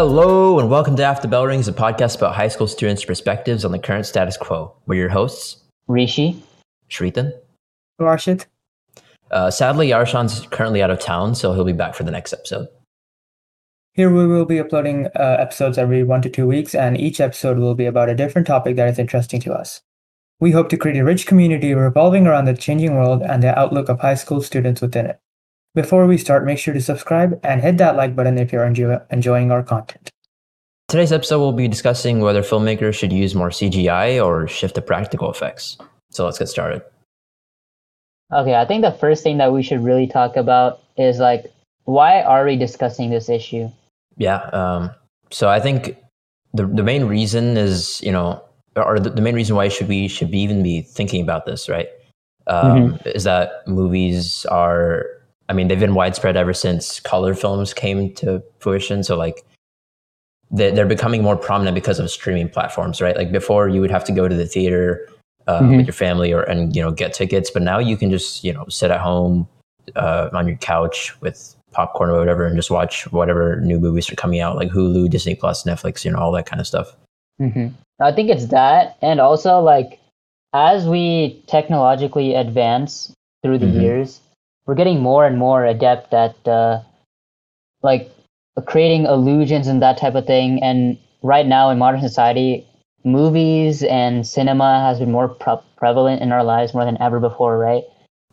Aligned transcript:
Hello 0.00 0.58
and 0.58 0.70
welcome 0.70 0.96
to 0.96 1.04
After 1.04 1.28
Bell 1.28 1.44
Rings, 1.44 1.68
a 1.68 1.74
podcast 1.74 2.16
about 2.16 2.34
high 2.34 2.48
school 2.48 2.66
students' 2.66 3.04
perspectives 3.04 3.66
on 3.66 3.70
the 3.70 3.78
current 3.78 4.06
status 4.06 4.38
quo. 4.38 4.74
We're 4.86 4.98
your 4.98 5.10
hosts, 5.10 5.62
Rishi. 5.88 6.42
Shritan. 6.88 7.34
Varshit. 8.00 8.46
Uh, 9.30 9.50
sadly, 9.50 9.90
Yarshan's 9.90 10.46
currently 10.46 10.82
out 10.82 10.88
of 10.88 11.00
town, 11.00 11.34
so 11.34 11.52
he'll 11.52 11.64
be 11.64 11.74
back 11.74 11.94
for 11.94 12.04
the 12.04 12.10
next 12.10 12.32
episode. 12.32 12.68
Here 13.92 14.08
we 14.08 14.26
will 14.26 14.46
be 14.46 14.58
uploading 14.58 15.08
uh, 15.08 15.36
episodes 15.38 15.76
every 15.76 16.02
one 16.02 16.22
to 16.22 16.30
two 16.30 16.46
weeks, 16.46 16.74
and 16.74 16.98
each 16.98 17.20
episode 17.20 17.58
will 17.58 17.74
be 17.74 17.84
about 17.84 18.08
a 18.08 18.16
different 18.16 18.46
topic 18.46 18.76
that 18.76 18.88
is 18.88 18.98
interesting 18.98 19.42
to 19.42 19.52
us. 19.52 19.82
We 20.40 20.52
hope 20.52 20.70
to 20.70 20.78
create 20.78 20.96
a 20.96 21.04
rich 21.04 21.26
community 21.26 21.74
revolving 21.74 22.26
around 22.26 22.46
the 22.46 22.54
changing 22.54 22.94
world 22.94 23.20
and 23.20 23.42
the 23.42 23.58
outlook 23.58 23.90
of 23.90 24.00
high 24.00 24.14
school 24.14 24.40
students 24.40 24.80
within 24.80 25.04
it. 25.04 25.20
Before 25.74 26.06
we 26.06 26.18
start, 26.18 26.44
make 26.44 26.58
sure 26.58 26.74
to 26.74 26.80
subscribe 26.80 27.38
and 27.44 27.60
hit 27.60 27.78
that 27.78 27.94
like 27.94 28.16
button 28.16 28.38
if 28.38 28.52
you're 28.52 28.64
enjoy- 28.64 29.00
enjoying 29.10 29.52
our 29.52 29.62
content. 29.62 30.10
Today's 30.88 31.12
episode 31.12 31.38
we'll 31.38 31.52
be 31.52 31.68
discussing 31.68 32.18
whether 32.18 32.42
filmmakers 32.42 32.94
should 32.94 33.12
use 33.12 33.36
more 33.36 33.50
CGI 33.50 34.24
or 34.24 34.48
shift 34.48 34.74
to 34.74 34.82
practical 34.82 35.30
effects. 35.30 35.78
So 36.10 36.24
let's 36.24 36.38
get 36.38 36.48
started. 36.48 36.82
Okay, 38.32 38.56
I 38.56 38.64
think 38.64 38.82
the 38.82 38.90
first 38.90 39.22
thing 39.22 39.38
that 39.38 39.52
we 39.52 39.62
should 39.62 39.84
really 39.84 40.08
talk 40.08 40.36
about 40.36 40.80
is 40.96 41.20
like, 41.20 41.46
why 41.84 42.22
are 42.22 42.44
we 42.44 42.56
discussing 42.56 43.10
this 43.10 43.28
issue? 43.28 43.68
Yeah. 44.16 44.42
Um, 44.52 44.90
so 45.30 45.48
I 45.48 45.60
think 45.60 45.96
the 46.52 46.66
the 46.66 46.82
main 46.82 47.04
reason 47.04 47.56
is 47.56 48.00
you 48.02 48.10
know, 48.10 48.42
or 48.74 48.98
the, 48.98 49.10
the 49.10 49.22
main 49.22 49.36
reason 49.36 49.54
why 49.54 49.68
should 49.68 49.86
we 49.86 50.08
should 50.08 50.30
be 50.32 50.40
even 50.40 50.64
be 50.64 50.82
thinking 50.82 51.22
about 51.22 51.46
this, 51.46 51.68
right? 51.68 51.88
Um, 52.48 52.98
Is 53.04 53.22
that 53.24 53.62
movies 53.68 54.44
are 54.46 55.06
I 55.50 55.52
mean, 55.52 55.66
they've 55.66 55.80
been 55.80 55.94
widespread 55.94 56.36
ever 56.36 56.54
since 56.54 57.00
color 57.00 57.34
films 57.34 57.74
came 57.74 58.14
to 58.14 58.40
fruition. 58.60 59.02
So 59.02 59.16
like, 59.16 59.44
they, 60.52 60.70
they're 60.70 60.86
becoming 60.86 61.22
more 61.24 61.36
prominent 61.36 61.74
because 61.74 61.98
of 61.98 62.08
streaming 62.08 62.48
platforms, 62.48 63.00
right? 63.02 63.16
Like 63.16 63.32
before, 63.32 63.68
you 63.68 63.80
would 63.80 63.90
have 63.90 64.04
to 64.04 64.12
go 64.12 64.28
to 64.28 64.34
the 64.36 64.46
theater 64.46 65.08
uh, 65.48 65.60
Mhm. 65.60 65.78
with 65.78 65.86
your 65.86 65.92
family 65.92 66.32
or 66.32 66.42
and 66.42 66.76
you 66.76 66.82
know 66.82 66.92
get 66.92 67.12
tickets, 67.12 67.50
but 67.50 67.62
now 67.62 67.78
you 67.80 67.96
can 67.96 68.10
just 68.10 68.44
you 68.44 68.52
know 68.52 68.64
sit 68.68 68.90
at 68.92 69.00
home 69.00 69.48
uh, 69.96 70.28
on 70.32 70.46
your 70.46 70.56
couch 70.58 71.20
with 71.20 71.56
popcorn 71.72 72.10
or 72.10 72.18
whatever 72.18 72.44
and 72.46 72.54
just 72.56 72.70
watch 72.70 73.10
whatever 73.12 73.60
new 73.60 73.78
movies 73.80 74.10
are 74.12 74.16
coming 74.16 74.40
out, 74.40 74.54
like 74.56 74.70
Hulu, 74.70 75.08
Disney 75.10 75.34
Plus, 75.34 75.64
Netflix, 75.64 76.04
you 76.04 76.12
know, 76.12 76.18
all 76.18 76.30
that 76.32 76.46
kind 76.46 76.60
of 76.60 76.66
stuff. 76.66 76.94
hmm 77.38 77.68
I 78.00 78.12
think 78.12 78.30
it's 78.30 78.46
that, 78.46 78.96
and 79.02 79.20
also 79.20 79.60
like, 79.60 79.98
as 80.54 80.86
we 80.86 81.42
technologically 81.46 82.34
advance 82.34 83.12
through 83.42 83.58
the 83.58 83.66
Mhm. 83.66 83.82
years, 83.82 84.20
we're 84.70 84.76
getting 84.76 85.00
more 85.00 85.26
and 85.26 85.36
more 85.36 85.64
adept 85.64 86.14
at 86.14 86.46
uh, 86.46 86.80
like 87.82 88.08
creating 88.66 89.04
illusions 89.04 89.66
and 89.66 89.82
that 89.82 89.98
type 89.98 90.14
of 90.14 90.28
thing. 90.28 90.62
And 90.62 90.96
right 91.24 91.44
now 91.44 91.70
in 91.70 91.78
modern 91.78 92.00
society, 92.00 92.68
movies 93.02 93.82
and 93.82 94.24
cinema 94.24 94.80
has 94.80 95.00
been 95.00 95.10
more 95.10 95.26
pre- 95.26 95.56
prevalent 95.76 96.22
in 96.22 96.30
our 96.30 96.44
lives 96.44 96.72
more 96.72 96.84
than 96.84 97.02
ever 97.02 97.18
before, 97.18 97.58
right? 97.58 97.82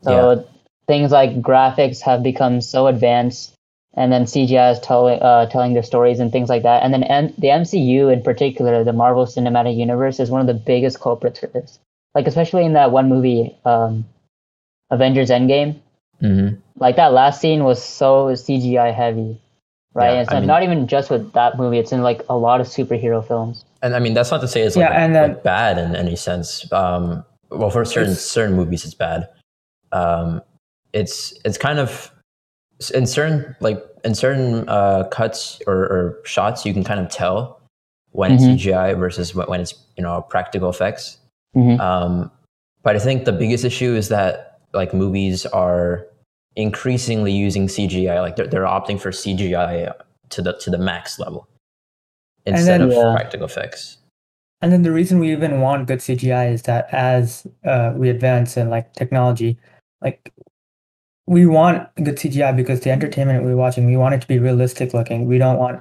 So 0.03 0.47
things 0.85 1.11
like 1.11 1.41
graphics 1.41 2.01
have 2.01 2.21
become 2.21 2.61
so 2.61 2.85
advanced, 2.85 3.55
and 3.95 4.11
then 4.11 4.27
CGI 4.27 4.69
is 4.73 4.79
telling 4.79 5.19
uh, 5.19 5.47
telling 5.47 5.73
their 5.73 5.81
stories 5.81 6.19
and 6.19 6.31
things 6.31 6.49
like 6.49 6.61
that. 6.61 6.83
And 6.83 6.93
then 6.93 7.01
M- 7.01 7.33
the 7.39 7.49
MCU 7.49 8.09
in 8.09 8.21
particular, 8.21 8.83
the 8.83 8.93
Marvel 8.93 9.25
Cinematic 9.25 9.75
Universe, 9.75 10.19
is 10.19 10.29
one 10.29 10.41
of 10.41 10.45
the 10.45 10.53
biggest 10.53 10.99
culprits 10.99 11.39
for 11.39 11.47
this. 11.47 11.79
Like 12.13 12.27
especially 12.27 12.63
in 12.63 12.73
that 12.73 12.91
one 12.91 13.09
movie, 13.09 13.57
um, 13.65 14.05
Avengers 14.91 15.31
Endgame. 15.31 15.81
Hmm 16.19 16.49
Like 16.77 16.95
that 16.95 17.13
last 17.13 17.41
scene 17.41 17.63
was 17.63 17.83
so 17.83 18.27
CGI 18.33 18.93
heavy, 18.93 19.39
right? 19.93 20.13
Yeah, 20.13 20.21
it's 20.21 20.31
not, 20.31 20.39
mean- 20.39 20.47
not 20.47 20.63
even 20.63 20.87
just 20.87 21.09
with 21.09 21.33
that 21.33 21.57
movie; 21.57 21.77
it's 21.79 21.91
in 21.91 22.01
like 22.01 22.21
a 22.29 22.37
lot 22.37 22.61
of 22.61 22.67
superhero 22.67 23.25
films. 23.25 23.65
And 23.81 23.95
I 23.95 23.99
mean, 23.99 24.13
that's 24.13 24.31
not 24.31 24.41
to 24.41 24.47
say 24.47 24.61
it's 24.61 24.75
like, 24.75 24.89
Yeah, 24.89 25.03
and 25.03 25.13
then- 25.15 25.29
like 25.33 25.43
bad 25.43 25.77
in 25.77 25.95
any 25.95 26.15
sense. 26.15 26.71
Um, 26.71 27.23
well, 27.51 27.69
for 27.69 27.85
certain 27.85 28.15
certain 28.15 28.55
movies, 28.55 28.83
it's 28.85 28.93
bad. 28.95 29.29
Um, 29.91 30.41
it's 30.93 31.33
it's 31.45 31.57
kind 31.57 31.79
of 31.79 32.11
in 32.93 33.05
certain 33.07 33.55
like 33.59 33.83
in 34.03 34.13
certain 34.15 34.67
uh, 34.69 35.03
cuts 35.11 35.61
or, 35.67 35.75
or 35.75 36.19
shots, 36.25 36.65
you 36.65 36.73
can 36.73 36.83
kind 36.83 36.99
of 36.99 37.09
tell 37.09 37.59
when 38.11 38.31
Mhm. 38.31 38.35
it's 38.55 38.63
CGI 38.65 38.97
versus 38.97 39.33
when, 39.35 39.47
when 39.47 39.61
it's 39.61 39.73
you 39.97 40.03
know 40.03 40.21
practical 40.21 40.69
effects. 40.69 41.17
Mhm. 41.55 41.79
Um, 41.79 42.31
but 42.83 42.95
I 42.95 42.99
think 42.99 43.25
the 43.25 43.31
biggest 43.31 43.63
issue 43.65 43.95
is 43.95 44.09
that 44.09 44.46
like 44.77 44.93
movies 44.93 45.45
are 45.47 46.05
increasingly 46.55 47.33
using 47.33 47.67
CGI. 47.67 48.21
Like 48.21 48.35
they're, 48.37 48.47
they're 48.47 48.63
opting 48.63 48.99
for 48.99 49.11
CGI 49.11 49.93
to 50.29 50.41
the 50.41 50.53
to 50.53 50.69
the 50.69 50.77
max 50.77 51.19
level 51.19 51.47
instead 52.45 52.79
then- 52.81 52.89
of 52.89 52.93
Yeah. 52.93 53.13
practical 53.15 53.45
effects. 53.45 53.97
And 54.61 54.71
then 54.71 54.81
the 54.81 54.91
reason 54.91 55.19
we 55.19 55.31
even 55.31 55.61
want 55.61 55.87
good 55.87 55.99
CGI 55.99 56.51
is 56.51 56.63
that 56.63 56.91
as 56.91 57.45
uh, 57.63 57.93
we 57.95 58.09
advance 58.09 58.57
in 58.57 58.71
like 58.71 58.91
technology, 58.93 59.55
like 60.01 60.33
we 61.27 61.45
want 61.45 61.87
good 62.03 62.15
CGI 62.15 62.55
because 62.55 62.79
the 62.79 62.89
entertainment 62.89 63.43
we're 63.43 63.55
watching, 63.55 63.85
we 63.85 63.97
want 63.97 64.15
it 64.15 64.21
to 64.21 64.27
be 64.27 64.39
realistic 64.39 64.95
looking. 64.95 65.27
We 65.27 65.37
don't 65.37 65.59
want 65.59 65.79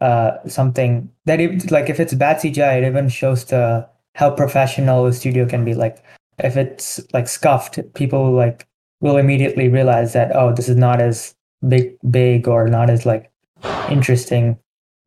uh, 0.00 0.32
something 0.46 1.10
that 1.26 1.40
it, 1.40 1.72
like 1.72 1.90
if 1.90 1.98
it's 1.98 2.14
bad 2.14 2.36
CGI, 2.36 2.78
it 2.82 2.86
even 2.86 3.08
shows 3.08 3.44
the 3.46 3.88
how 4.14 4.30
professional 4.30 5.04
the 5.04 5.12
studio 5.12 5.44
can 5.44 5.64
be. 5.64 5.74
Like 5.74 6.04
if 6.42 6.56
it's 6.56 7.00
like 7.12 7.28
scuffed, 7.28 7.78
people 7.94 8.32
like 8.32 8.66
will 9.00 9.16
immediately 9.16 9.68
realize 9.68 10.12
that 10.12 10.34
oh, 10.34 10.52
this 10.52 10.68
is 10.68 10.76
not 10.76 11.00
as 11.00 11.34
big, 11.66 11.96
big 12.10 12.48
or 12.48 12.68
not 12.68 12.90
as 12.90 13.06
like 13.06 13.30
interesting 13.88 14.58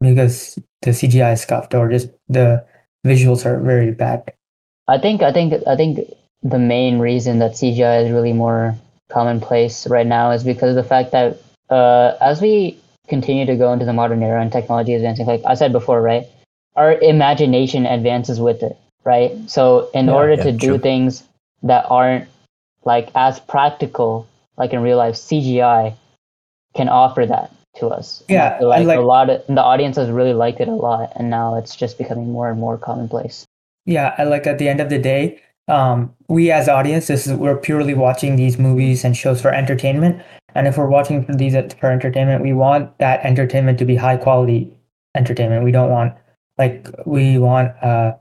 because 0.02 0.58
the 0.82 0.92
CGI 0.92 1.34
is 1.34 1.42
scuffed 1.42 1.74
or 1.74 1.90
just 1.90 2.10
the 2.28 2.66
visuals 3.06 3.46
are 3.46 3.60
very 3.60 3.92
bad. 3.92 4.34
I 4.88 4.98
think 4.98 5.22
I 5.22 5.32
think 5.32 5.54
I 5.68 5.76
think 5.76 6.00
the 6.44 6.60
main 6.60 7.00
reason 7.00 7.40
that 7.40 7.54
CGI 7.54 8.06
is 8.06 8.12
really 8.12 8.34
more 8.34 8.76
commonplace 9.10 9.88
right 9.88 10.06
now 10.06 10.32
is 10.32 10.44
because 10.44 10.70
of 10.70 10.76
the 10.76 10.88
fact 10.88 11.12
that 11.12 11.38
uh, 11.70 12.16
as 12.22 12.42
we 12.42 12.78
continue 13.08 13.46
to 13.46 13.56
go 13.56 13.72
into 13.74 13.86
the 13.86 13.94
modern 13.94 14.22
era 14.24 14.42
and 14.42 14.52
technology 14.52 14.94
advancing, 14.94 15.26
like 15.26 15.42
I 15.46 15.56
said 15.56 15.72
before, 15.72 16.02
right, 16.02 16.26
our 16.76 16.94
imagination 17.00 17.86
advances 17.86 18.40
with 18.40 18.62
it, 18.64 18.78
right? 19.06 19.32
So 19.48 19.90
in 19.94 20.08
Yeah, 20.08 20.14
order 20.14 20.36
yeah, 20.36 20.44
to 20.44 20.52
do 20.52 20.68
true. 20.68 20.78
things 20.80 21.24
that 21.64 21.86
aren't 21.90 22.28
like 22.84 23.10
as 23.16 23.40
practical, 23.40 24.28
like 24.58 24.74
in 24.74 24.82
real 24.82 24.98
life, 24.98 25.16
CGI 25.16 25.96
can 26.76 26.90
offer 26.90 27.26
that 27.26 27.52
to 27.78 27.88
us. 27.88 28.24
And 28.30 28.40
I 28.40 28.42
Yeah, 28.42 28.60
feel 28.60 28.72
and 28.74 28.88
like, 28.88 28.98
a 28.98 29.02
lot 29.02 29.30
of 29.30 29.46
the 29.48 29.62
audience 29.62 29.96
has 29.98 30.10
really 30.10 30.34
liked 30.34 30.60
it 30.60 30.68
a 30.68 30.74
lot, 30.74 31.12
and 31.16 31.30
now 31.30 31.56
it's 31.56 31.76
just 31.76 31.98
becoming 31.98 32.32
more 32.32 32.50
and 32.50 32.60
more 32.60 32.78
commonplace. 32.78 33.46
Yeah, 33.86 34.16
and 34.18 34.30
like 34.30 34.48
at 34.48 34.58
the 34.58 34.68
end 34.68 34.80
of 34.82 34.90
the 34.90 35.00
day, 35.00 35.40
um, 35.68 36.14
we 36.28 36.52
as 36.52 36.70
audiences 36.70 37.32
we're 37.34 37.58
purely 37.58 37.94
watching 37.94 38.36
these 38.36 38.58
movies 38.58 39.04
and 39.04 39.16
shows 39.16 39.42
for 39.42 39.52
entertainment. 39.54 40.22
And 40.54 40.68
if 40.68 40.78
we're 40.78 40.88
watching 40.88 41.24
for 41.26 41.36
these 41.36 41.56
for 41.80 41.92
entertainment, 41.92 42.42
we 42.42 42.54
want 42.54 42.98
that 43.00 43.24
entertainment 43.26 43.78
to 43.80 43.86
be 43.86 43.96
high 43.96 44.18
quality 44.18 44.72
entertainment. 45.16 45.64
We 45.64 45.72
don't 45.72 45.90
want 45.90 46.14
like 46.58 46.88
we 47.06 47.38
want 47.38 47.72
uh, 47.84 48.14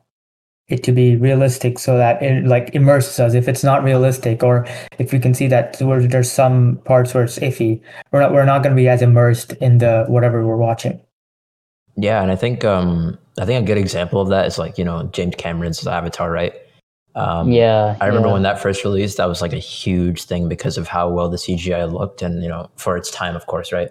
it 0.69 0.83
to 0.85 0.93
be 0.93 1.17
realistic 1.17 1.79
so 1.79 1.99
that 1.99 2.23
it 2.23 2.45
like 2.47 2.75
immerses 2.75 3.21
us. 3.21 3.35
If 3.35 3.49
it's 3.49 3.63
not 3.63 3.85
realistic, 3.85 4.43
or 4.43 4.67
if 4.99 5.13
we 5.13 5.19
can 5.19 5.35
see 5.35 5.47
that 5.49 5.79
there's 5.79 6.31
some 6.31 6.81
parts 6.85 7.13
where 7.13 7.25
it's 7.25 7.39
iffy, 7.39 7.83
we're 8.13 8.21
not 8.21 8.33
we're 8.33 8.45
not 8.45 8.63
going 8.63 8.75
to 8.75 8.81
be 8.81 8.89
as 8.89 9.03
immersed 9.03 9.53
in 9.55 9.79
the 9.79 10.05
whatever 10.09 10.47
we're 10.47 10.57
watching. 10.57 11.01
Yeah, 11.97 12.23
and 12.23 12.31
I 12.31 12.37
think 12.37 12.65
um 12.65 13.19
I 13.39 13.45
think 13.45 13.63
a 13.63 13.67
good 13.67 13.79
example 13.79 14.21
of 14.21 14.29
that 14.29 14.47
is 14.47 14.59
like 14.59 14.79
you 14.79 14.85
know 14.85 15.05
James 15.13 15.35
Cameron's 15.37 15.87
Avatar, 15.87 16.31
right? 16.31 16.55
Um, 17.17 17.53
yeah, 17.53 17.97
I 18.01 18.07
remember 18.07 18.29
yeah. 18.29 18.35
when 18.35 18.43
that 18.43 18.61
first 18.61 18.83
released, 18.83 19.19
that 19.19 19.29
was 19.29 19.41
like 19.41 19.53
a 19.53 19.59
huge 19.59 20.25
thing 20.25 20.49
because 20.49 20.77
of 20.77 20.89
how 20.89 21.09
well 21.09 21.29
the 21.29 21.37
CGI 21.37 21.91
looked, 21.93 22.23
and 22.23 22.43
you 22.43 22.49
know 22.49 22.71
for 22.77 22.97
its 22.97 23.11
time, 23.11 23.37
of 23.37 23.47
course, 23.47 23.73
right? 23.73 23.91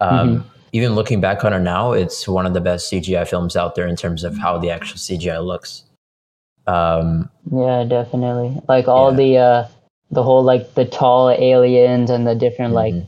Um, 0.00 0.28
Mm-hmm. 0.28 0.48
Even 0.74 0.94
looking 0.94 1.20
back 1.20 1.44
on 1.44 1.52
it 1.52 1.60
now, 1.60 1.92
it's 1.92 2.26
one 2.26 2.46
of 2.46 2.54
the 2.54 2.60
best 2.60 2.90
CGI 2.90 3.28
films 3.28 3.56
out 3.56 3.74
there 3.74 3.86
in 3.86 3.94
terms 3.94 4.24
of 4.24 4.38
how 4.38 4.56
the 4.56 4.70
actual 4.70 4.96
CGI 4.96 5.44
looks. 5.44 5.84
Um, 6.66 7.28
Yeah, 7.50 7.84
definitely. 7.84 8.60
Like 8.68 8.88
all 8.88 9.10
Yeah. 9.10 9.16
the 9.16 9.38
uh 9.38 9.66
the 10.10 10.22
whole 10.22 10.42
like 10.42 10.74
the 10.74 10.84
tall 10.84 11.30
aliens 11.30 12.10
and 12.10 12.26
the 12.26 12.34
different 12.34 12.74
like 12.74 12.94
mhm. 12.94 13.06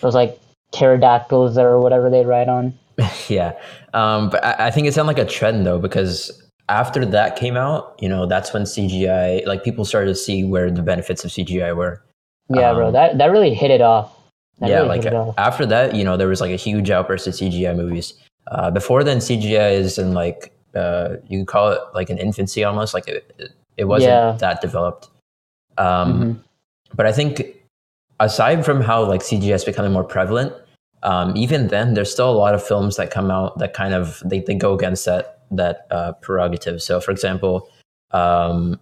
those 0.00 0.14
like 0.14 0.38
pterodactyls 0.72 1.58
or 1.58 1.80
whatever 1.80 2.08
they 2.10 2.24
ride 2.24 2.48
on. 2.48 2.72
yeah, 3.28 3.52
um, 3.92 4.30
but 4.30 4.44
I, 4.44 4.66
I 4.68 4.70
think 4.70 4.86
it's 4.86 4.96
on 4.96 5.06
like 5.06 5.18
a 5.18 5.24
trend 5.24 5.66
though 5.66 5.80
because 5.80 6.30
after 6.68 7.04
that 7.04 7.36
came 7.36 7.56
out, 7.56 7.94
you 8.00 8.08
know, 8.08 8.24
that's 8.24 8.52
when 8.54 8.62
CGI 8.62 9.44
like 9.46 9.64
people 9.64 9.84
started 9.84 10.08
to 10.08 10.14
see 10.14 10.44
where 10.44 10.70
the 10.70 10.82
benefits 10.82 11.24
of 11.24 11.30
CGI 11.30 11.74
were. 11.76 12.02
Yeah, 12.48 12.72
bro. 12.72 12.86
Um, 12.88 12.92
That 12.92 13.18
that 13.18 13.26
really 13.32 13.52
hit 13.52 13.70
it 13.70 13.80
off. 13.80 14.16
That 14.60 14.70
yeah, 14.70 14.76
really 14.82 15.00
like 15.00 15.12
off. 15.12 15.34
after 15.38 15.66
that, 15.66 15.96
you 15.96 16.04
know, 16.04 16.16
there 16.16 16.28
was 16.28 16.40
like 16.40 16.52
a 16.52 16.56
huge 16.56 16.88
outburst 16.88 17.26
of 17.26 17.34
CGI 17.34 17.74
movies. 17.76 18.14
Uh, 18.46 18.70
before 18.70 19.02
then, 19.02 19.18
CGI 19.18 19.72
is 19.72 19.98
in 19.98 20.14
like 20.14 20.53
uh, 20.74 21.16
you 21.28 21.40
could 21.40 21.48
call 21.48 21.70
it 21.72 21.80
like 21.94 22.10
an 22.10 22.18
infancy 22.18 22.64
almost. 22.64 22.94
Like 22.94 23.08
it, 23.08 23.52
it, 23.76 23.84
wasn't 23.84 24.10
Yeah. 24.10 24.32
that 24.40 24.60
developed. 24.60 25.08
Um, 25.78 26.22
Mhm. 26.22 26.40
But 26.96 27.06
I 27.06 27.12
think 27.12 27.42
aside 28.20 28.64
from 28.64 28.80
how 28.80 29.04
like 29.04 29.20
CGI 29.22 29.54
is 29.54 29.64
becoming 29.64 29.92
more 29.92 30.04
prevalent, 30.04 30.52
um, 31.02 31.36
even 31.36 31.68
then, 31.68 31.94
there's 31.94 32.10
still 32.12 32.30
a 32.30 32.38
lot 32.38 32.54
of 32.54 32.62
films 32.62 32.96
that 32.96 33.10
come 33.10 33.30
out 33.30 33.58
that 33.58 33.74
kind 33.74 33.92
of 33.94 34.22
they, 34.24 34.40
they 34.40 34.54
go 34.54 34.74
against 34.74 35.04
that 35.06 35.40
that 35.50 35.86
uh, 35.90 36.12
prerogative. 36.22 36.80
So, 36.82 37.00
for 37.00 37.10
example, 37.10 37.68
um, 38.12 38.78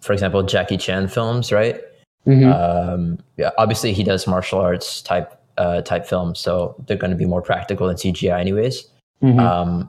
for 0.00 0.12
example, 0.12 0.42
Jackie 0.42 0.76
Chan 0.76 1.08
films, 1.08 1.52
right? 1.52 1.80
Mhm. 2.26 2.52
Um, 2.52 3.18
yeah, 3.36 3.50
obviously 3.58 3.92
he 3.92 4.02
does 4.02 4.26
martial 4.26 4.60
arts 4.60 5.02
type 5.02 5.38
uh, 5.58 5.82
type 5.82 6.04
films, 6.06 6.40
so 6.40 6.74
they're 6.86 6.96
going 6.96 7.12
to 7.12 7.16
be 7.16 7.26
more 7.26 7.42
practical 7.42 7.86
than 7.86 7.96
CGI, 7.96 8.40
anyways. 8.40 8.88
Mhm. 9.22 9.88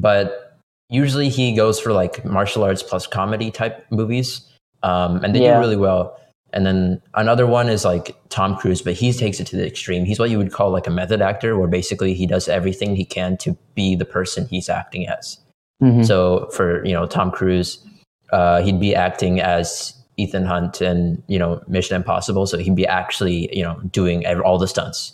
But 0.00 0.58
usually 0.88 1.28
he 1.28 1.54
goes 1.54 1.80
for 1.80 1.92
like 1.92 2.24
martial 2.24 2.62
arts 2.62 2.82
plus 2.82 3.06
comedy 3.06 3.50
type 3.50 3.84
movies, 3.90 4.42
um, 4.82 5.24
and 5.24 5.34
they 5.34 5.42
Yeah. 5.42 5.54
do 5.54 5.60
really 5.60 5.76
well. 5.76 6.16
And 6.52 6.64
then 6.64 7.02
another 7.14 7.46
one 7.46 7.68
is 7.68 7.84
like 7.84 8.16
Tom 8.28 8.56
Cruise, 8.56 8.80
but 8.80 8.94
he 8.94 9.12
takes 9.12 9.40
it 9.40 9.46
to 9.48 9.56
the 9.56 9.66
extreme. 9.66 10.04
He's 10.04 10.18
what 10.18 10.30
you 10.30 10.38
would 10.38 10.52
call 10.52 10.70
like 10.70 10.86
a 10.86 10.90
method 10.90 11.20
actor, 11.20 11.58
where 11.58 11.68
basically 11.68 12.14
he 12.14 12.26
does 12.26 12.48
everything 12.48 12.94
he 12.96 13.04
can 13.04 13.36
to 13.38 13.56
be 13.74 13.96
the 13.96 14.04
person 14.04 14.46
he's 14.48 14.68
acting 14.68 15.08
as. 15.08 15.38
Mhm. 15.82 16.06
So 16.06 16.48
for 16.52 16.84
you 16.86 16.92
know 16.92 17.04
Tom 17.06 17.30
Cruise, 17.30 17.84
uh, 18.32 18.62
he'd 18.62 18.80
be 18.80 18.94
acting 18.94 19.40
as 19.40 19.92
Ethan 20.16 20.44
Hunt 20.46 20.80
and 20.80 21.22
you 21.26 21.38
know 21.38 21.60
Mission 21.68 21.96
Impossible. 21.96 22.46
So 22.46 22.58
he'd 22.58 22.76
be 22.76 22.86
actually 22.86 23.54
you 23.54 23.64
know 23.64 23.78
doing 23.90 24.24
all 24.26 24.56
the 24.58 24.68
stunts 24.68 25.12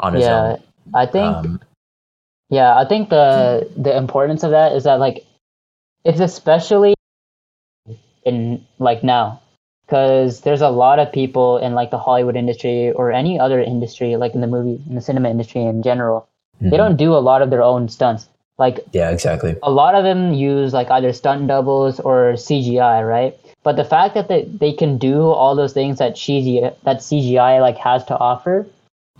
on 0.00 0.14
his 0.14 0.24
yeah, 0.24 0.42
own. 0.42 0.62
I 0.94 1.06
think 1.06 1.24
Um, 1.24 1.60
Yeah, 2.50 2.76
I 2.76 2.84
think 2.84 3.08
the 3.10 3.70
the 3.76 3.96
importance 3.96 4.42
of 4.42 4.50
that 4.50 4.72
is 4.72 4.84
that 4.84 4.98
like 4.98 5.24
it's 6.04 6.20
especially 6.20 6.94
in 8.24 8.64
like 8.78 9.02
now 9.02 9.40
because 9.86 10.42
there's 10.42 10.60
a 10.60 10.68
lot 10.68 10.98
of 10.98 11.12
people 11.12 11.58
in 11.58 11.74
like 11.74 11.90
the 11.90 11.98
Hollywood 11.98 12.36
industry 12.36 12.92
or 12.92 13.12
any 13.12 13.38
other 13.38 13.60
industry 13.60 14.16
like 14.16 14.34
in 14.34 14.40
the 14.40 14.46
movie 14.46 14.82
in 14.88 14.94
the 14.94 15.00
cinema 15.00 15.30
industry 15.30 15.62
in 15.62 15.82
general. 15.82 16.28
mhm. 16.60 16.70
They 16.70 16.76
don't 16.76 16.96
do 16.96 17.14
a 17.14 17.22
lot 17.30 17.40
of 17.42 17.50
their 17.50 17.62
own 17.62 17.88
stunts. 17.88 18.28
Like 18.58 18.80
Yeah, 18.92 19.10
exactly. 19.10 19.56
a 19.62 19.70
lot 19.70 19.94
of 19.94 20.04
them 20.04 20.34
use 20.34 20.74
like 20.74 20.90
either 20.90 21.12
stunt 21.12 21.46
doubles 21.46 21.98
or 22.00 22.34
CGI, 22.36 23.06
right? 23.06 23.36
But 23.62 23.76
the 23.76 23.84
fact 23.84 24.14
that 24.14 24.28
they, 24.28 24.42
they 24.44 24.72
can 24.72 24.98
do 24.98 25.22
all 25.22 25.54
those 25.54 25.72
things 25.72 25.98
that 25.98 26.14
CGI 26.16 26.74
that 26.82 26.98
CGI 26.98 27.60
like 27.60 27.78
has 27.78 28.04
to 28.06 28.18
offer, 28.18 28.66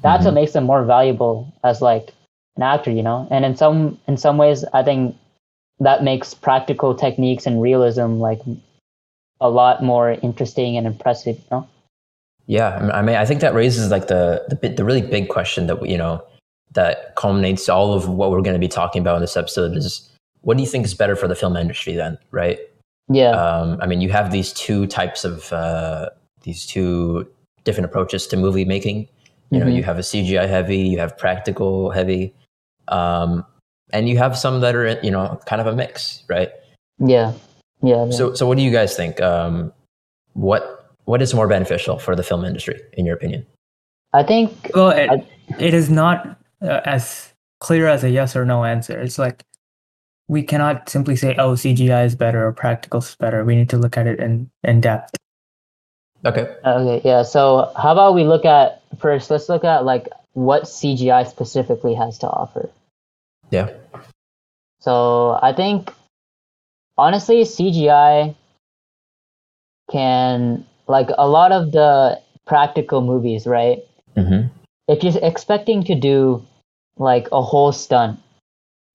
that's 0.03 0.25
what 0.25 0.35
makes 0.35 0.53
them 0.53 0.65
more 0.65 0.85
valuable 0.85 1.53
as 1.63 1.81
like 1.81 2.13
an 2.57 2.63
actor, 2.63 2.91
you 2.91 3.03
know. 3.03 3.27
And 3.31 3.45
in 3.45 3.57
some 3.57 3.99
in 4.07 4.17
some 4.17 4.37
ways, 4.39 4.65
I 4.73 4.83
think 4.83 5.17
that 5.79 6.03
makes 6.05 6.35
practical 6.35 6.95
techniques 6.95 7.47
and 7.47 7.63
realism 7.63 8.19
like 8.19 8.41
a 9.41 9.49
lot 9.49 9.83
more 9.83 10.13
interesting 10.23 10.77
and 10.77 10.87
impressive, 10.87 11.37
you 11.37 11.45
know. 11.51 11.69
Yeah, 12.47 12.91
I 12.93 13.01
mean- 13.03 13.17
I 13.17 13.25
think 13.25 13.41
that 13.41 13.55
raises 13.55 13.91
like 13.91 14.09
the 14.09 14.45
the, 14.49 14.57
bit- 14.57 14.77
the 14.77 14.85
really 14.85 15.03
big 15.03 15.29
question 15.29 15.67
that 15.69 15.87
you 15.87 15.97
know 15.97 16.23
that 16.73 17.15
culminates 17.17 17.69
all 17.69 17.93
of 17.93 18.09
what 18.09 18.31
we're 18.31 18.43
going 18.43 18.55
to 18.55 18.61
be 18.61 18.69
talking 18.69 19.01
about 19.01 19.17
in 19.17 19.21
this 19.21 19.37
episode 19.37 19.77
is 19.77 20.09
what 20.43 20.57
do 20.57 20.63
you 20.63 20.69
think 20.69 20.85
is 20.85 20.95
better 20.95 21.17
for 21.17 21.27
the 21.29 21.35
film 21.35 21.57
industry 21.57 21.95
then, 21.95 22.17
right? 22.31 22.59
Yeah, 23.13 23.31
Um, 23.33 23.77
I 23.83 23.87
mean, 23.87 24.01
you 24.01 24.11
have 24.11 24.31
these 24.31 24.53
two 24.53 24.87
types 24.87 25.25
of 25.25 25.53
uh, 25.53 26.11
these 26.43 26.65
two 26.67 27.27
different 27.65 27.87
approaches 27.87 28.27
to 28.29 28.37
movie 28.37 28.65
making. 28.65 29.09
You 29.51 29.59
know, 29.61 29.67
Mhm. 29.67 29.75
you 29.77 29.83
have 29.83 29.99
a 29.99 30.03
CGI 30.03 30.47
heavy, 30.47 30.79
you 30.79 30.99
have 30.99 31.17
practical 31.19 31.91
heavy, 31.91 32.33
um, 32.89 33.45
and 33.93 34.09
you 34.09 34.17
have 34.19 34.39
some 34.39 34.61
that 34.61 34.75
are 34.77 34.99
you 35.03 35.11
know 35.11 35.41
kind 35.47 35.61
of 35.61 35.67
a 35.67 35.75
mix, 35.75 36.23
right? 36.29 36.51
yeah, 36.99 37.33
yeah. 37.83 38.05
yeah. 38.05 38.11
So, 38.11 38.35
so 38.35 38.47
what 38.47 38.57
do 38.59 38.63
you 38.63 38.71
guys 38.71 38.95
think? 38.97 39.21
Um, 39.21 39.73
what 40.35 40.93
what 41.07 41.21
is 41.23 41.35
more 41.35 41.49
beneficial 41.49 41.99
for 41.99 42.15
the 42.15 42.23
film 42.23 42.45
industry, 42.45 42.81
in 42.93 43.05
your 43.07 43.17
opinion? 43.17 43.45
I 44.13 44.23
think 44.23 44.71
Well, 44.75 44.91
it, 44.91 45.11
I- 45.11 45.27
it 45.59 45.75
is 45.75 45.91
not 45.91 46.37
uh, 46.63 46.81
as 46.85 47.33
clear 47.61 47.89
as 47.89 48.05
a 48.05 48.11
yes 48.11 48.37
or 48.37 48.45
no 48.45 48.65
answer. 48.65 48.99
It's 49.01 49.19
like 49.19 49.43
we 50.29 50.43
cannot 50.45 50.89
simply 50.89 51.17
say, 51.17 51.35
"Oh, 51.39 51.55
CGI 51.57 52.05
is 52.05 52.15
better" 52.15 52.47
or 52.47 52.53
"Practical 52.53 53.01
is 53.01 53.17
better." 53.19 53.45
We 53.45 53.57
need 53.57 53.69
to 53.71 53.79
look 53.79 53.97
at 53.97 54.07
it 54.07 54.21
in 54.21 54.49
in 54.63 54.81
depth. 54.81 55.17
Okay. 56.25 56.55
Okay, 56.65 57.01
yeah. 57.05 57.23
So 57.23 57.73
how 57.77 57.93
about 57.93 58.15
we 58.15 58.25
look 58.25 58.45
at 58.45 58.83
first? 58.99 59.31
Let's 59.31 59.49
look 59.49 59.65
at 59.65 59.85
like 59.85 60.09
what 60.33 60.65
CGI 60.65 61.27
specifically 61.29 61.95
has 61.95 62.19
to 62.19 62.29
offer. 62.29 62.71
Yeah. 63.51 63.71
So 64.81 65.39
I 65.43 65.53
think 65.53 65.93
honestly, 66.97 67.43
CGI 67.43 68.35
can 69.91 70.67
like 70.87 71.09
a 71.17 71.29
lot 71.29 71.53
of 71.53 71.73
the 71.73 72.21
practical 72.47 73.01
movies, 73.01 73.47
right? 73.47 73.79
Mm-hmm. 74.17 74.49
If 74.89 75.05
you're 75.05 75.25
expecting 75.25 75.85
to 75.85 75.95
do 75.95 76.45
like 76.97 77.29
a 77.33 77.41
whole 77.43 77.73
stunt, 77.73 78.21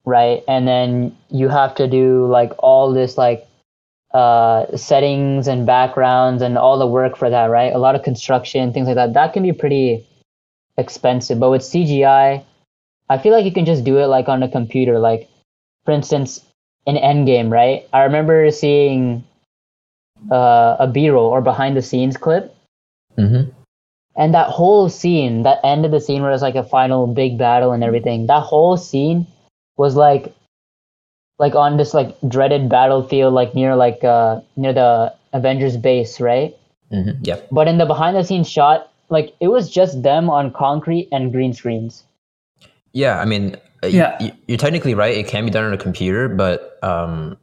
right, 0.05 0.43
and 0.47 0.67
then 0.67 1.17
you 1.29 1.49
have 1.49 1.75
to 1.75 1.87
do 1.87 2.27
like 2.27 2.51
all 2.59 2.93
this 2.93 3.17
like 3.17 3.47
uh, 4.15 4.77
settings 4.77 5.47
and 5.47 5.65
backgrounds 5.65 6.41
and 6.41 6.57
all 6.57 6.79
the 6.79 6.87
work 6.87 7.17
for 7.17 7.29
that, 7.29 7.47
right? 7.47 7.73
A 7.73 7.77
lot 7.77 7.95
of 7.95 8.03
construction, 8.03 8.71
things 8.71 8.87
like 8.87 8.95
that. 8.95 9.13
That 9.13 9.33
can 9.33 9.43
be 9.43 9.51
pretty 9.51 10.07
expensive. 10.77 11.37
But 11.37 11.51
with 11.51 11.61
CGI, 11.61 12.41
I 13.09 13.17
feel 13.17 13.33
like 13.33 13.43
you 13.43 13.51
can 13.51 13.65
just 13.65 13.83
do 13.83 13.97
it 13.99 14.07
like 14.07 14.29
on 14.29 14.41
a 14.41 14.47
computer. 14.47 14.99
Like, 14.99 15.27
for 15.83 15.91
instance, 15.91 16.39
in 16.85 16.95
Endgame, 16.95 17.51
right? 17.51 17.87
I 17.91 18.03
remember 18.03 18.49
seeing 18.51 19.25
uh, 20.31 20.77
a 20.79 20.87
B-roll 20.87 21.27
or 21.27 21.41
behind 21.41 21.75
the 21.75 21.81
scenes 21.81 22.15
clip, 22.15 22.55
Mm-hmm. 23.17 23.49
and 24.17 24.33
that 24.33 24.49
whole 24.49 24.89
scene, 24.89 25.43
that 25.43 25.59
end 25.63 25.85
of 25.85 25.91
the 25.91 26.01
scene 26.01 26.21
where 26.21 26.31
it's 26.31 26.41
like 26.41 26.55
a 26.55 26.63
final 26.63 27.07
big 27.07 27.37
battle 27.37 27.71
and 27.71 27.83
everything, 27.83 28.27
that 28.27 28.43
whole 28.43 28.75
scene 28.75 29.25
was 29.77 29.95
like 29.95 30.35
like 31.39 31.55
on 31.55 31.77
this 31.77 31.93
like 31.93 32.15
dreaded 32.27 32.69
battlefield 32.69 33.33
like 33.33 33.53
near 33.55 33.75
like 33.75 34.03
uh 34.03 34.39
near 34.55 34.73
the 34.73 35.13
Avengers 35.33 35.75
base, 35.77 36.19
right? 36.21 36.55
Mm-hmm. 36.91 37.23
Yep. 37.23 37.47
But 37.51 37.67
in 37.67 37.77
the 37.77 37.85
behind 37.85 38.15
the 38.15 38.23
scenes 38.23 38.49
shot, 38.49 38.91
like 39.09 39.35
it 39.41 39.49
was 39.49 39.69
just 39.69 40.01
them 40.03 40.29
on 40.29 40.51
concrete 40.51 41.09
and 41.11 41.31
green 41.31 41.53
screens. 41.53 42.03
Yeah. 42.93 43.19
I 43.19 43.25
mean, 43.25 43.57
uh, 43.83 43.87
Yeah. 43.87 44.15
y- 44.19 44.31
you're 44.47 44.57
technically 44.57 44.93
right. 44.93 45.15
It 45.17 45.27
can 45.27 45.43
be 45.45 45.51
done 45.51 45.65
on 45.65 45.73
a 45.73 45.77
computer, 45.77 46.29
but 46.29 46.77
um, 46.83 47.37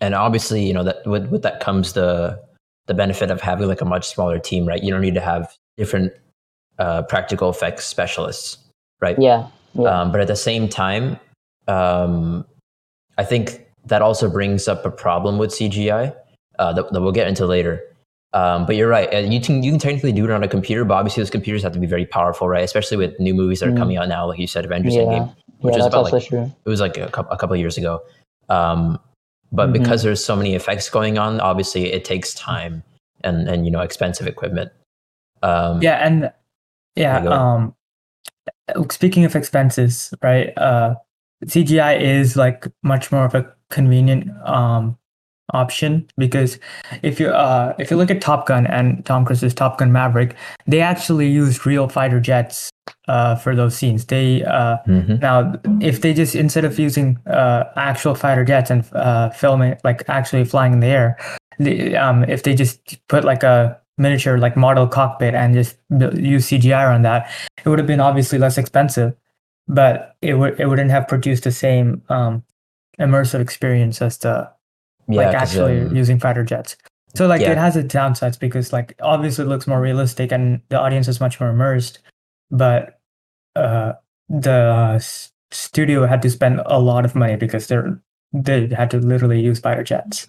and 0.00 0.14
obviously, 0.14 0.64
you 0.64 0.72
know 0.72 0.84
that 0.84 1.04
with 1.06 1.26
with 1.26 1.42
that 1.42 1.60
comes 1.60 1.92
the 1.92 2.40
the 2.86 2.94
benefit 2.94 3.30
of 3.30 3.40
having 3.42 3.68
like 3.68 3.82
a 3.82 3.84
much 3.84 4.08
smaller 4.08 4.38
team, 4.38 4.66
right? 4.66 4.82
You 4.82 4.90
don't 4.90 5.02
need 5.02 5.14
to 5.14 5.20
have 5.20 5.54
different 5.76 6.12
uh, 6.78 7.02
practical 7.02 7.50
effects 7.50 7.84
specialists, 7.84 8.56
right? 9.00 9.18
Yeah. 9.20 9.46
Yeah. 9.74 9.88
Um, 10.00 10.10
but 10.10 10.20
at 10.22 10.26
the 10.26 10.36
same 10.36 10.68
time, 10.68 11.20
um, 11.68 12.46
I 13.20 13.24
think 13.24 13.66
that 13.86 14.00
also 14.02 14.30
brings 14.30 14.66
up 14.66 14.84
a 14.86 14.90
problem 14.90 15.36
with 15.38 15.50
CGI 15.50 16.14
uh, 16.58 16.72
that, 16.72 16.90
that 16.92 17.00
we'll 17.02 17.12
get 17.20 17.28
into 17.28 17.44
later. 17.46 17.74
Um, 18.32 18.64
but 18.64 18.76
you're 18.76 18.88
right. 18.88 19.12
And 19.12 19.34
you 19.34 19.40
can 19.40 19.62
you 19.62 19.70
can 19.72 19.78
technically 19.80 20.12
do 20.12 20.24
it 20.24 20.30
on 20.30 20.42
a 20.42 20.48
computer, 20.48 20.84
but 20.86 20.94
obviously 20.94 21.20
those 21.22 21.30
computers 21.30 21.62
have 21.64 21.72
to 21.72 21.78
be 21.78 21.86
very 21.86 22.06
powerful, 22.06 22.48
right? 22.48 22.64
Especially 22.64 22.96
with 22.96 23.12
new 23.20 23.34
movies 23.34 23.60
that 23.60 23.68
are 23.68 23.72
Mm. 23.72 23.78
coming 23.82 23.96
out 23.98 24.08
now, 24.08 24.26
like 24.26 24.38
you 24.38 24.46
said, 24.46 24.64
Avengers 24.64 24.94
yeah. 24.94 25.02
Endgame, 25.02 25.34
which 25.58 25.74
yeah, 25.74 25.80
is 25.80 25.86
about 25.86 26.10
like 26.12 26.24
true. 26.24 26.50
it 26.64 26.68
was 26.68 26.80
like 26.80 26.96
a 26.96 27.08
couple, 27.08 27.32
a 27.32 27.36
couple 27.36 27.54
of 27.54 27.60
years 27.60 27.76
ago. 27.76 28.00
Um, 28.48 28.98
but 29.52 29.68
Mhm. 29.68 29.72
because 29.74 30.02
there's 30.04 30.24
so 30.24 30.34
many 30.36 30.54
effects 30.54 30.88
going 30.88 31.18
on, 31.18 31.40
obviously 31.40 31.92
it 31.92 32.04
takes 32.04 32.32
time 32.34 32.82
and 33.22 33.48
and 33.48 33.66
you 33.66 33.70
know 33.70 33.80
expensive 33.80 34.26
equipment. 34.26 34.70
Um, 35.42 35.82
Yeah, 35.82 35.96
and 36.06 36.22
yeah. 36.22 36.32
Yeah, 36.96 37.22
go 37.22 37.28
ahead. 37.30 37.40
Um, 37.40 37.74
speaking 38.90 39.24
of 39.24 39.34
expenses, 39.36 40.14
right? 40.22 40.56
Uh, 40.56 40.94
CGI 41.44 42.00
is 42.00 42.36
like 42.36 42.66
much 42.82 43.10
more 43.12 43.24
of 43.24 43.34
a 43.34 43.52
convenient 43.70 44.30
um 44.44 44.96
option 45.52 46.08
because 46.16 46.58
if 47.02 47.18
you 47.18 47.28
uh 47.28 47.74
if 47.78 47.90
you 47.90 47.96
look 47.96 48.10
at 48.10 48.20
Top 48.20 48.46
Gun 48.46 48.66
and 48.66 49.04
Tom 49.04 49.24
Cruise's 49.24 49.54
Top 49.54 49.78
Gun 49.78 49.92
Maverick, 49.92 50.36
they 50.66 50.80
actually 50.80 51.28
used 51.28 51.66
real 51.66 51.88
fighter 51.88 52.20
jets 52.20 52.70
uh 53.08 53.36
for 53.36 53.54
those 53.56 53.76
scenes. 53.76 54.06
They 54.06 54.44
uh 54.44 54.78
mhm. 54.86 55.20
now, 55.20 55.54
if 55.80 56.02
they 56.02 56.14
just 56.14 56.34
instead 56.34 56.64
of 56.64 56.78
using 56.78 57.18
uh, 57.26 57.64
actual 57.76 58.14
fighter 58.14 58.44
jets 58.44 58.70
and 58.70 58.84
uh, 58.92 59.30
filming 59.30 59.76
like 59.84 60.08
actually 60.08 60.44
flying 60.44 60.72
in 60.74 60.80
the 60.80 60.86
air, 60.86 61.16
the, 61.58 61.96
um, 61.96 62.24
if 62.24 62.42
they 62.42 62.54
just 62.54 63.06
put 63.08 63.24
like 63.24 63.42
a 63.42 63.78
miniature 63.98 64.38
like 64.38 64.56
model 64.56 64.88
cockpit 64.88 65.34
and 65.34 65.54
just 65.54 65.76
use 65.90 66.48
CGI 66.48 66.92
on 66.94 67.02
that, 67.02 67.30
it 67.64 67.68
would 67.68 67.78
have 67.78 67.86
been 67.86 68.00
obviously 68.00 68.38
less 68.38 68.56
expensive, 68.56 69.14
but 69.74 70.16
it 70.20 70.34
would 70.34 70.58
it 70.60 70.66
wouldn't 70.66 70.90
have 70.90 71.06
produced 71.08 71.44
the 71.44 71.52
same 71.52 72.02
um, 72.08 72.42
immersive 72.98 73.40
experience 73.40 74.02
as 74.02 74.18
the 74.18 74.50
yeah, 75.08 75.16
like 75.22 75.26
'cause, 75.32 75.42
actually 75.42 75.80
um, 75.80 75.94
using 75.96 76.18
fighter 76.18 76.44
jets. 76.44 76.76
So 77.14 77.26
like 77.26 77.40
Yeah. 77.40 77.52
it 77.52 77.58
has 77.58 77.76
its 77.76 77.92
downsides 77.94 78.38
because 78.38 78.72
like 78.72 78.94
obviously 79.02 79.44
it 79.44 79.48
looks 79.48 79.66
more 79.66 79.80
realistic 79.80 80.32
and 80.32 80.60
the 80.68 80.78
audience 80.78 81.08
is 81.08 81.20
much 81.20 81.40
more 81.40 81.50
immersed, 81.50 81.98
but 82.50 82.98
uh, 83.56 83.94
the 84.28 84.92
s- 84.96 85.32
studio 85.50 86.06
had 86.06 86.22
to 86.22 86.30
spend 86.30 86.60
a 86.66 86.78
lot 86.78 87.04
of 87.04 87.14
money 87.14 87.36
because 87.36 87.66
they're 87.66 88.00
they 88.32 88.68
had 88.68 88.90
to 88.92 88.98
literally 88.98 89.40
use 89.40 89.58
fighter 89.60 89.82
jets. 89.82 90.26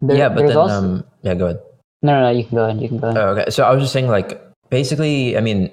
There- 0.00 0.16
yeah, 0.16 0.28
but 0.28 0.46
then 0.48 0.56
also, 0.56 0.74
um, 0.74 1.04
yeah, 1.22 1.34
go 1.34 1.46
ahead. 1.46 1.60
no, 2.02 2.12
no, 2.20 2.20
no, 2.28 2.30
you 2.36 2.44
can 2.44 2.56
go 2.58 2.64
ahead. 2.64 2.80
You 2.82 2.88
can 2.88 2.98
go 2.98 3.08
ahead. 3.08 3.16
Oh, 3.22 3.28
okay. 3.30 3.50
So 3.50 3.64
I 3.64 3.70
was 3.72 3.80
just 3.82 3.92
saying, 3.94 4.08
like, 4.08 4.38
basically, 4.68 5.38
I 5.38 5.40
mean, 5.40 5.70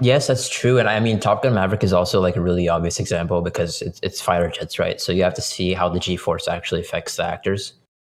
Yes, 0.00 0.26
that's 0.28 0.48
true. 0.48 0.78
And 0.78 0.88
I 0.88 1.00
mean, 1.00 1.18
Top 1.20 1.42
Gun 1.42 1.54
Maverick 1.54 1.82
is 1.82 1.92
also 1.92 2.20
like 2.20 2.36
a 2.36 2.40
really 2.40 2.68
obvious 2.68 3.00
example 3.00 3.42
because 3.42 3.82
it's, 3.82 3.98
it's 4.02 4.20
fighter 4.20 4.48
jets, 4.48 4.78
right? 4.78 5.00
So 5.00 5.12
you 5.12 5.22
have 5.24 5.34
to 5.34 5.42
see 5.42 5.72
how 5.72 5.88
the 5.88 5.98
G 5.98 6.16
force 6.16 6.48
actually 6.48 6.80
affects 6.80 7.16
the 7.16 7.24
actors. 7.24 7.74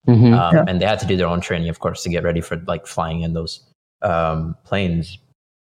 Mhm. 0.07 0.37
Um, 0.37 0.55
Yeah. 0.55 0.65
And 0.67 0.81
they 0.81 0.85
had 0.85 0.99
to 0.99 1.05
do 1.05 1.15
their 1.15 1.27
own 1.27 1.41
training, 1.41 1.69
of 1.69 1.79
course, 1.79 2.03
to 2.03 2.09
get 2.09 2.23
ready 2.23 2.41
for 2.41 2.57
like 2.67 2.85
flying 2.87 3.21
in 3.21 3.33
those 3.33 3.61
um, 4.01 4.55
planes. 4.65 5.17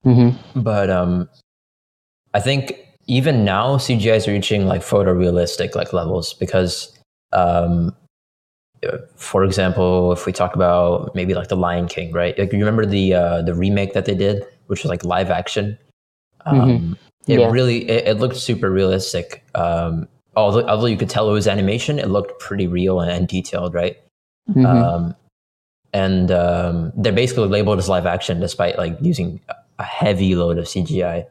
Mhm. 0.06 0.36
But 0.56 0.90
um, 0.90 1.30
I 2.34 2.40
think 2.42 2.74
even 3.08 3.46
now 3.46 3.78
CGI 3.78 4.16
is 4.16 4.28
reaching 4.28 4.66
like 4.66 4.82
photorealistic 4.82 5.76
like 5.76 5.94
levels 5.94 6.34
because, 6.34 6.98
um, 7.32 7.96
for 9.16 9.44
example, 9.46 10.12
if 10.12 10.26
we 10.26 10.34
talk 10.34 10.56
about 10.56 11.16
maybe 11.16 11.34
like 11.34 11.48
the 11.48 11.56
Lion 11.56 11.88
King, 11.88 12.12
right? 12.12 12.38
Like 12.38 12.52
you 12.52 12.60
remember 12.60 12.86
the 12.86 13.14
uh, 13.14 13.42
the 13.42 13.54
remake 13.54 13.94
that 13.94 14.06
they 14.06 14.16
did, 14.16 14.44
which 14.68 14.84
was 14.84 14.90
like 14.90 15.06
live 15.06 15.30
action. 15.30 15.78
Um, 16.46 16.58
Mhm. 16.58 16.98
It 17.26 17.40
Yeah. 17.40 17.50
really 17.52 17.90
it, 17.90 18.08
it 18.08 18.20
looked 18.20 18.36
super 18.36 18.70
realistic. 18.70 19.44
Um, 19.56 20.08
although 20.36 20.68
although 20.68 20.88
you 20.88 20.98
could 20.98 21.10
tell 21.10 21.30
it 21.30 21.34
was 21.34 21.48
animation, 21.48 21.98
it 22.00 22.10
looked 22.10 22.38
pretty 22.40 22.68
real 22.68 23.00
and, 23.00 23.10
and 23.12 23.28
detailed, 23.28 23.74
right? 23.74 23.98
Mhm. 24.50 24.66
um, 24.66 25.16
and 25.94 26.32
um, 26.32 26.92
they're 26.98 27.14
basically 27.14 27.48
labeled 27.48 27.80
as 27.80 27.88
live 27.88 28.06
action 28.06 28.40
despite 28.42 28.78
like 28.78 28.98
using 29.00 29.40
a 29.80 29.84
heavy 29.84 30.36
load 30.36 30.58
of 30.58 30.66
CGI. 30.68 31.26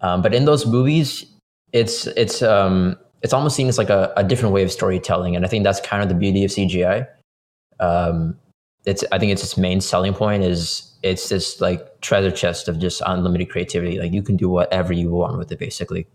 Um, 0.00 0.22
but 0.22 0.32
in 0.32 0.44
those 0.46 0.64
movies, 0.66 1.26
it's 1.72 2.06
it's 2.06 2.40
um, 2.42 2.96
it's 3.22 3.32
almost 3.34 3.54
seen 3.56 3.68
as 3.68 3.76
like 3.76 3.90
a, 3.90 4.12
a 4.16 4.24
different 4.24 4.54
way 4.54 4.62
of 4.62 4.70
storytelling, 4.72 5.36
and 5.36 5.44
I 5.44 5.48
think 5.48 5.64
that's 5.64 5.80
kind 5.80 6.02
of 6.02 6.08
the 6.08 6.14
beauty 6.14 6.44
of 6.44 6.50
CGI. 6.52 7.06
Um, 7.80 8.38
it's 8.88 9.04
I 9.12 9.18
think 9.18 9.32
it's 9.32 9.42
its 9.42 9.58
main 9.58 9.80
selling 9.80 10.14
point 10.14 10.42
is 10.42 10.90
it's 11.02 11.28
this 11.28 11.60
like 11.60 12.00
treasure 12.00 12.30
chest 12.30 12.68
of 12.68 12.78
just 12.78 13.02
unlimited 13.04 13.50
creativity. 13.50 13.98
Like 14.00 14.12
you 14.12 14.22
can 14.22 14.36
do 14.36 14.48
whatever 14.48 14.94
you 14.94 15.10
want 15.10 15.36
with 15.36 15.52
it, 15.52 15.58
basically, 15.58 16.06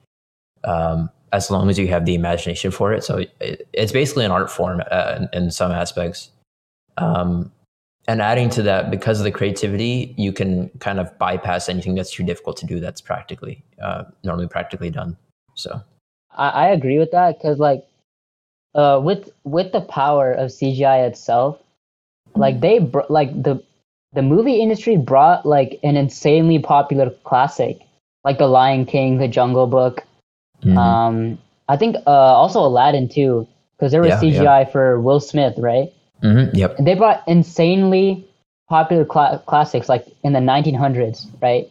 um, 0.63 1.09
as 1.31 1.51
long 1.51 1.69
as 1.69 1.77
you 1.77 1.87
have 1.89 2.05
the 2.05 2.15
imagination 2.15 2.71
for 2.71 2.91
it. 2.91 3.03
So 3.03 3.17
it, 3.39 3.67
it's 3.73 3.91
basically 3.91 4.25
an 4.25 4.31
art 4.31 4.49
form 4.49 4.81
uh, 4.89 5.19
in, 5.33 5.43
in 5.43 5.51
some 5.51 5.71
aspects. 5.71 6.31
Um, 6.97 7.51
and 8.07 8.21
adding 8.21 8.49
to 8.49 8.63
that, 8.63 8.91
because 8.91 9.19
of 9.19 9.23
the 9.23 9.31
creativity, 9.31 10.13
you 10.17 10.33
can 10.33 10.69
kind 10.79 10.99
of 10.99 11.17
bypass 11.19 11.69
anything 11.69 11.95
that's 11.95 12.11
too 12.11 12.23
difficult 12.23 12.57
to 12.57 12.65
do. 12.65 12.79
That's 12.79 13.01
practically 13.01 13.63
uh, 13.81 14.05
normally 14.23 14.47
practically 14.47 14.89
done. 14.89 15.15
So 15.53 15.79
I, 16.31 16.49
I 16.49 16.67
agree 16.69 16.97
with 16.97 17.11
that 17.11 17.37
because 17.37 17.59
like 17.59 17.85
uh 18.75 18.99
with 19.03 19.29
with 19.43 19.71
the 19.71 19.81
power 19.81 20.33
of 20.33 20.49
CGI 20.49 21.07
itself, 21.07 21.62
like 22.35 22.59
they 22.61 22.79
br- 22.79 23.09
like 23.09 23.31
the 23.43 23.61
the 24.13 24.21
movie 24.21 24.61
industry 24.61 24.95
brought 24.97 25.45
like 25.45 25.79
an 25.83 25.97
insanely 25.97 26.59
popular 26.59 27.09
classic 27.23 27.79
like 28.23 28.37
The 28.37 28.47
Lion 28.47 28.85
King, 28.85 29.17
The 29.17 29.27
Jungle 29.27 29.67
Book. 29.67 30.03
mhm. 30.63 30.77
Um, 30.77 31.37
I 31.67 31.77
think 31.77 31.95
uh 32.07 32.09
also 32.09 32.59
Aladdin 32.61 33.07
too 33.09 33.47
because 33.77 33.91
there 33.91 34.01
was 34.01 34.09
Yeah, 34.09 34.21
yeah. 34.21 34.39
CGI 34.41 34.71
for 34.71 34.99
Will 34.99 35.19
Smith, 35.19 35.55
right? 35.57 35.89
mm-hmm. 36.21 36.55
yep. 36.55 36.77
And 36.77 36.87
they 36.87 36.95
brought 36.95 37.23
insanely 37.27 38.23
popular 38.69 39.03
cla- 39.05 39.41
classics 39.45 39.89
like 39.89 40.05
in 40.23 40.33
the 40.33 40.39
1900s, 40.39 41.27
right? 41.41 41.67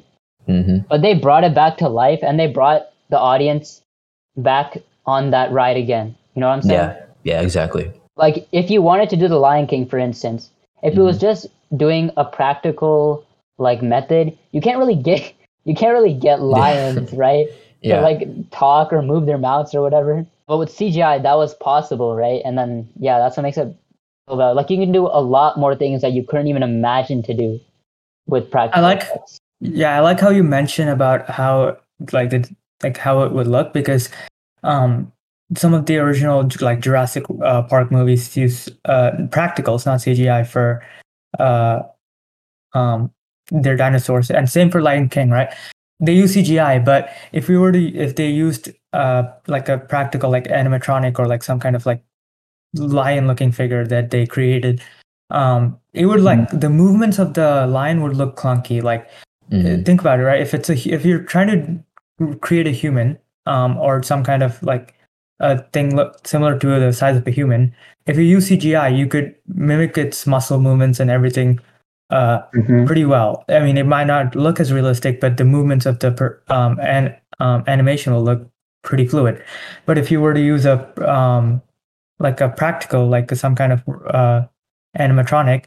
Mm 0.48 0.64
hmm 0.64 0.78
but 0.88 1.00
they 1.02 1.14
brought 1.14 1.44
it 1.44 1.54
back 1.54 1.76
to 1.78 1.88
life 1.88 2.18
and 2.22 2.38
they 2.38 2.48
brought 2.48 2.82
the 3.10 3.18
audience 3.18 3.80
back 4.36 4.78
on 5.06 5.30
that 5.30 5.52
ride 5.52 5.76
again. 5.76 6.14
You 6.34 6.40
know 6.40 6.48
what 6.48 6.54
I'm 6.54 6.62
saying? 6.62 6.90
Yeah. 6.90 7.04
Yeah. 7.24 7.40
Exactly. 7.40 7.92
Like 8.16 8.46
if 8.52 8.70
you 8.70 8.82
wanted 8.82 9.10
to 9.10 9.16
do 9.16 9.28
the 9.28 9.36
Lion 9.38 9.66
King, 9.66 9.86
for 9.86 9.98
instance, 9.98 10.50
if 10.82 10.94
it 10.96 11.00
was 11.00 11.18
just 11.18 11.46
doing 11.76 12.10
a 12.16 12.24
practical 12.24 13.24
like 13.58 13.82
method, 13.82 14.36
you 14.52 14.60
can't 14.60 14.78
really 14.78 14.96
get 14.96 15.32
you 15.64 15.74
can't 15.74 15.92
really 15.92 16.14
get 16.14 16.40
lions, 16.58 17.12
right? 17.12 17.46
Yeah. 17.80 17.96
To 17.96 18.02
like 18.02 18.50
talk 18.50 18.92
or 18.92 19.02
move 19.02 19.26
their 19.26 19.38
mouths 19.38 19.74
or 19.74 19.82
whatever. 19.82 20.24
But 20.46 20.58
with 20.58 20.70
CGI, 20.70 21.22
that 21.22 21.36
was 21.36 21.54
possible, 21.54 22.14
right? 22.14 22.40
And 22.44 22.56
then 22.56 22.88
yeah, 22.98 23.18
that's 23.18 23.36
what 23.36 23.42
makes 23.42 23.56
it 23.56 23.74
so 24.28 24.36
bad. 24.36 24.50
like 24.50 24.70
you 24.70 24.78
can 24.78 24.92
do 24.92 25.06
a 25.06 25.20
lot 25.20 25.58
more 25.58 25.74
things 25.74 26.02
that 26.02 26.12
you 26.12 26.22
couldn't 26.22 26.46
even 26.46 26.62
imagine 26.62 27.22
to 27.24 27.34
do 27.34 27.60
with 28.26 28.50
practical. 28.50 28.82
like- 28.82 29.02
effects. 29.02 29.38
Yeah, 29.64 29.96
I 29.96 30.00
like 30.00 30.18
how 30.18 30.30
you 30.30 30.42
mentioned 30.42 30.90
about 30.90 31.30
how 31.30 31.76
like 32.10 32.30
the 32.30 32.50
like 32.82 32.96
how 32.96 33.22
it 33.22 33.30
would 33.30 33.46
look 33.46 33.72
because 33.72 34.08
um 34.64 35.12
some 35.56 35.74
of 35.74 35.86
the 35.86 35.98
original 35.98 36.48
like 36.60 36.80
Jurassic 36.80 37.24
uh, 37.42 37.62
Park 37.62 37.90
movies 37.90 38.36
use 38.36 38.68
uh 38.84 39.12
practicals, 39.28 39.86
not 39.86 40.00
CGI 40.00 40.46
for 40.46 40.84
uh 41.38 41.82
um 42.74 43.10
their 43.50 43.76
dinosaurs, 43.76 44.30
and 44.30 44.48
same 44.48 44.70
for 44.70 44.82
Lion 44.82 45.08
King, 45.08 45.30
right? 45.30 45.52
They 46.00 46.14
use 46.14 46.34
CGI, 46.34 46.84
but 46.84 47.10
if 47.32 47.48
we 47.48 47.56
were 47.56 47.72
to 47.72 47.94
if 47.94 48.16
they 48.16 48.28
used 48.28 48.70
uh 48.92 49.24
like 49.46 49.68
a 49.68 49.78
practical 49.78 50.30
like 50.30 50.44
animatronic 50.44 51.18
or 51.18 51.26
like 51.26 51.42
some 51.42 51.60
kind 51.60 51.76
of 51.76 51.86
like 51.86 52.02
lion 52.74 53.26
looking 53.26 53.52
figure 53.52 53.86
that 53.86 54.10
they 54.10 54.26
created 54.26 54.80
um 55.30 55.78
it 55.92 56.06
would 56.06 56.20
like 56.20 56.48
the 56.48 56.70
movements 56.70 57.18
of 57.18 57.34
the 57.34 57.66
lion 57.66 58.02
would 58.02 58.16
look 58.16 58.36
clunky. 58.36 58.82
Like 58.82 59.08
uh, 59.52 59.82
think 59.84 60.00
about 60.00 60.20
it 60.20 60.24
right? 60.24 60.40
If 60.40 60.54
it's 60.54 60.70
a 60.70 60.74
if 60.92 61.04
you're 61.04 61.22
trying 61.22 61.84
to 62.18 62.36
create 62.40 62.66
a 62.66 62.70
human 62.70 63.18
um 63.46 63.76
or 63.78 64.02
some 64.02 64.24
kind 64.24 64.42
of 64.42 64.62
like 64.62 64.94
a 65.40 65.62
thing 65.72 65.96
look 65.96 66.26
similar 66.26 66.58
to 66.58 66.80
the 66.80 66.92
size 66.92 67.16
of 67.16 67.26
a 67.26 67.30
human. 67.30 67.74
If 68.06 68.16
you 68.16 68.22
use 68.22 68.48
cgi 68.48 68.96
you 68.96 69.06
could 69.06 69.34
mimic 69.46 69.96
its 69.98 70.26
muscle 70.26 70.60
movements 70.60 71.00
and 71.00 71.10
everything 71.10 71.60
uh 72.10 72.40
pretty 72.86 73.04
well. 73.04 73.44
I 73.48 73.60
mean 73.60 73.78
it 73.78 73.86
might 73.86 74.06
not 74.06 74.34
look 74.36 74.60
as 74.60 74.72
realistic 74.72 75.20
but 75.20 75.36
the 75.36 75.44
movements 75.44 75.86
of 75.86 75.98
the 75.98 76.12
per, 76.12 76.40
um 76.48 76.78
and 76.80 77.16
um, 77.40 77.64
animation 77.66 78.12
will 78.12 78.22
look 78.22 78.48
pretty 78.82 79.06
fluid. 79.06 79.42
But 79.86 79.98
if 79.98 80.10
you 80.10 80.20
were 80.20 80.34
to 80.34 80.40
use 80.40 80.64
a 80.66 80.78
um 81.10 81.62
like 82.18 82.40
a 82.40 82.48
practical 82.48 83.08
like 83.08 83.30
some 83.34 83.54
kind 83.54 83.72
of 83.72 83.82
uh 84.08 84.42
animatronic 84.98 85.64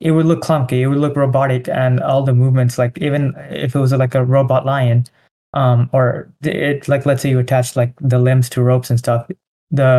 it 0.00 0.12
would 0.12 0.26
look 0.26 0.40
clunky 0.42 0.80
it 0.80 0.86
would 0.86 0.98
look 0.98 1.16
robotic 1.16 1.68
and 1.68 2.00
all 2.00 2.22
the 2.22 2.34
movements 2.34 2.78
like 2.78 2.96
even 2.98 3.34
if 3.50 3.74
it 3.74 3.78
was 3.78 3.92
like 3.92 4.14
a 4.14 4.24
robot 4.24 4.64
lion 4.64 5.04
um 5.58 5.88
or 5.92 6.06
it 6.42 6.86
like 6.92 7.06
let's 7.10 7.22
say 7.22 7.30
you 7.30 7.38
attach 7.42 7.74
like 7.76 7.92
the 8.00 8.18
limbs 8.28 8.48
to 8.54 8.62
ropes 8.62 8.90
and 8.90 8.98
stuff 9.04 9.28
the 9.80 9.90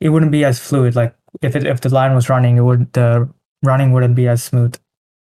it 0.00 0.10
wouldn't 0.14 0.32
be 0.32 0.44
as 0.50 0.58
fluid 0.68 0.94
like 1.00 1.14
if 1.42 1.56
it 1.60 1.66
if 1.66 1.80
the 1.86 1.92
line 1.98 2.14
was 2.14 2.28
running 2.34 2.56
it 2.56 2.64
would 2.68 2.90
the 2.98 3.28
running 3.70 3.92
wouldn't 3.92 4.14
be 4.14 4.28
as 4.28 4.42
smooth 4.42 4.74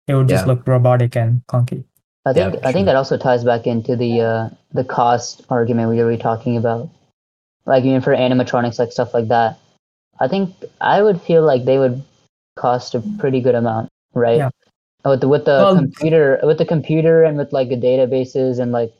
it 0.07 0.15
would 0.15 0.27
just 0.27 0.45
Yeah. 0.45 0.53
look 0.53 0.67
robotic 0.67 1.15
and 1.15 1.41
clunky 1.51 1.83
I 2.27 2.31
Yeah, 2.31 2.49
think 2.51 2.65
I 2.65 2.71
think 2.73 2.85
that 2.87 2.95
also 2.95 3.17
ties 3.17 3.43
back 3.43 3.67
into 3.67 3.95
the 3.95 4.11
uh, 4.21 4.49
the 4.73 4.83
cost 4.83 5.43
argument 5.49 5.91
we 5.91 6.01
were 6.01 6.17
talking 6.17 6.57
about, 6.57 6.89
like 7.67 7.83
even 7.85 8.01
for 8.01 8.15
animatronics, 8.15 8.79
like 8.79 8.91
stuff 8.91 9.13
like 9.13 9.27
that. 9.27 9.59
I 10.19 10.27
think 10.27 10.49
I 10.81 11.03
would 11.05 11.21
feel 11.21 11.43
like 11.45 11.65
they 11.65 11.77
would 11.77 12.01
cost 12.57 12.95
a 12.95 13.03
pretty 13.19 13.41
good 13.45 13.53
amount, 13.53 13.89
right? 14.15 14.37
Yeah. 14.41 14.49
With 15.05 15.21
the, 15.21 15.27
with 15.27 15.45
the 15.45 15.51
Well- 15.61 15.75
computer, 15.75 16.39
with 16.41 16.57
the 16.57 16.65
computer, 16.65 17.21
and 17.23 17.37
with 17.37 17.53
like 17.53 17.69
the 17.69 17.77
databases 17.77 18.57
and 18.57 18.71
like 18.71 18.91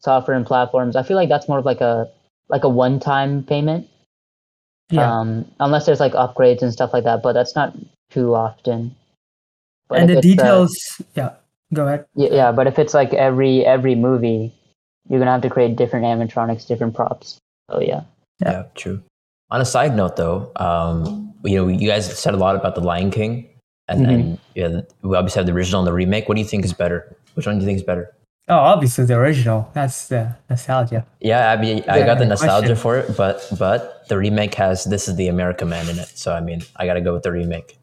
software 0.00 0.36
and 0.36 0.46
platforms, 0.46 0.96
I 0.96 1.02
feel 1.02 1.16
like 1.16 1.28
that's 1.28 1.48
more 1.48 1.58
of 1.58 1.64
like 1.64 1.80
a 1.80 2.08
like 2.48 2.64
a 2.64 2.68
one 2.68 2.98
time 3.00 3.42
payment. 3.44 3.86
yeah 4.90 5.08
Um, 5.08 5.46
unless 5.60 5.86
there's 5.86 6.00
like 6.00 6.12
upgrades 6.12 6.62
and 6.62 6.72
stuff 6.72 6.92
like 6.92 7.04
that, 7.04 7.22
but 7.22 7.32
that's 7.32 7.54
not 7.54 7.76
too 8.10 8.34
often. 8.34 8.94
But 9.88 10.00
and 10.00 10.08
the 10.08 10.18
it's, 10.18 10.26
uh, 10.26 10.30
details 10.30 11.02
yeah 11.14 11.30
go 11.74 11.86
ahead 11.86 12.06
yeah, 12.14 12.28
yeah, 12.32 12.52
but 12.52 12.66
if 12.66 12.78
it's 12.78 12.94
like 12.94 13.14
every 13.14 13.64
every 13.64 13.94
movie, 13.94 14.52
you're 15.08 15.18
gonna 15.20 15.30
have 15.32 15.42
to 15.42 15.50
create 15.50 15.76
different 15.76 16.04
animatronics, 16.06 16.66
different 16.66 16.94
props. 16.94 17.38
So 17.70 17.80
yeah. 17.80 18.02
Yeah. 18.40 18.52
Yeah, 18.52 18.62
true. 18.74 19.02
On 19.50 19.60
a 19.60 19.64
side 19.64 19.94
note, 19.96 20.16
though, 20.16 20.50
um, 20.56 21.34
you 21.44 21.56
know, 21.56 21.68
you 21.68 21.88
guys 21.88 22.06
said 22.18 22.34
a 22.34 22.36
lot 22.36 22.56
about 22.56 22.74
the 22.74 22.80
Lion 22.80 23.10
King, 23.10 23.48
and, 23.88 24.06
Mhm. 24.06 24.08
and 24.08 24.38
yeah, 24.54 24.80
we 25.02 25.16
obviously 25.16 25.40
have 25.40 25.46
the 25.46 25.52
original 25.52 25.80
and 25.80 25.86
the 25.86 25.92
remake. 25.92 26.28
What 26.28 26.36
do 26.36 26.40
you 26.40 26.46
think 26.46 26.64
is 26.64 26.72
better? 26.72 27.16
Which 27.34 27.46
one 27.46 27.56
do 27.56 27.60
you 27.62 27.66
think 27.66 27.76
is 27.76 27.82
better? 27.82 28.14
Oh 28.50 28.58
obviously 28.72 29.04
the 29.06 29.14
original 29.14 29.60
that's 29.72 30.08
the 30.08 30.22
nostalgia 30.50 31.00
Yeah, 31.20 31.52
I 31.52 31.56
mean, 31.64 31.76
I 31.88 31.98
Yeah, 31.98 32.06
got 32.10 32.18
the 32.18 32.26
nostalgia 32.26 32.74
question. 32.74 32.82
for 32.82 32.92
it, 32.98 33.16
but 33.16 33.36
but 33.58 34.06
the 34.08 34.16
remake 34.24 34.54
has 34.64 34.84
"This 34.84 35.08
Is 35.08 35.14
the 35.16 35.28
American 35.28 35.68
Man" 35.74 35.88
in 35.88 35.98
it, 36.04 36.10
so 36.22 36.28
I 36.34 36.40
mean, 36.48 36.60
I 36.76 36.86
got 36.88 36.94
to 37.00 37.04
go 37.08 37.12
with 37.14 37.22
the 37.28 37.32
remake. 37.32 37.78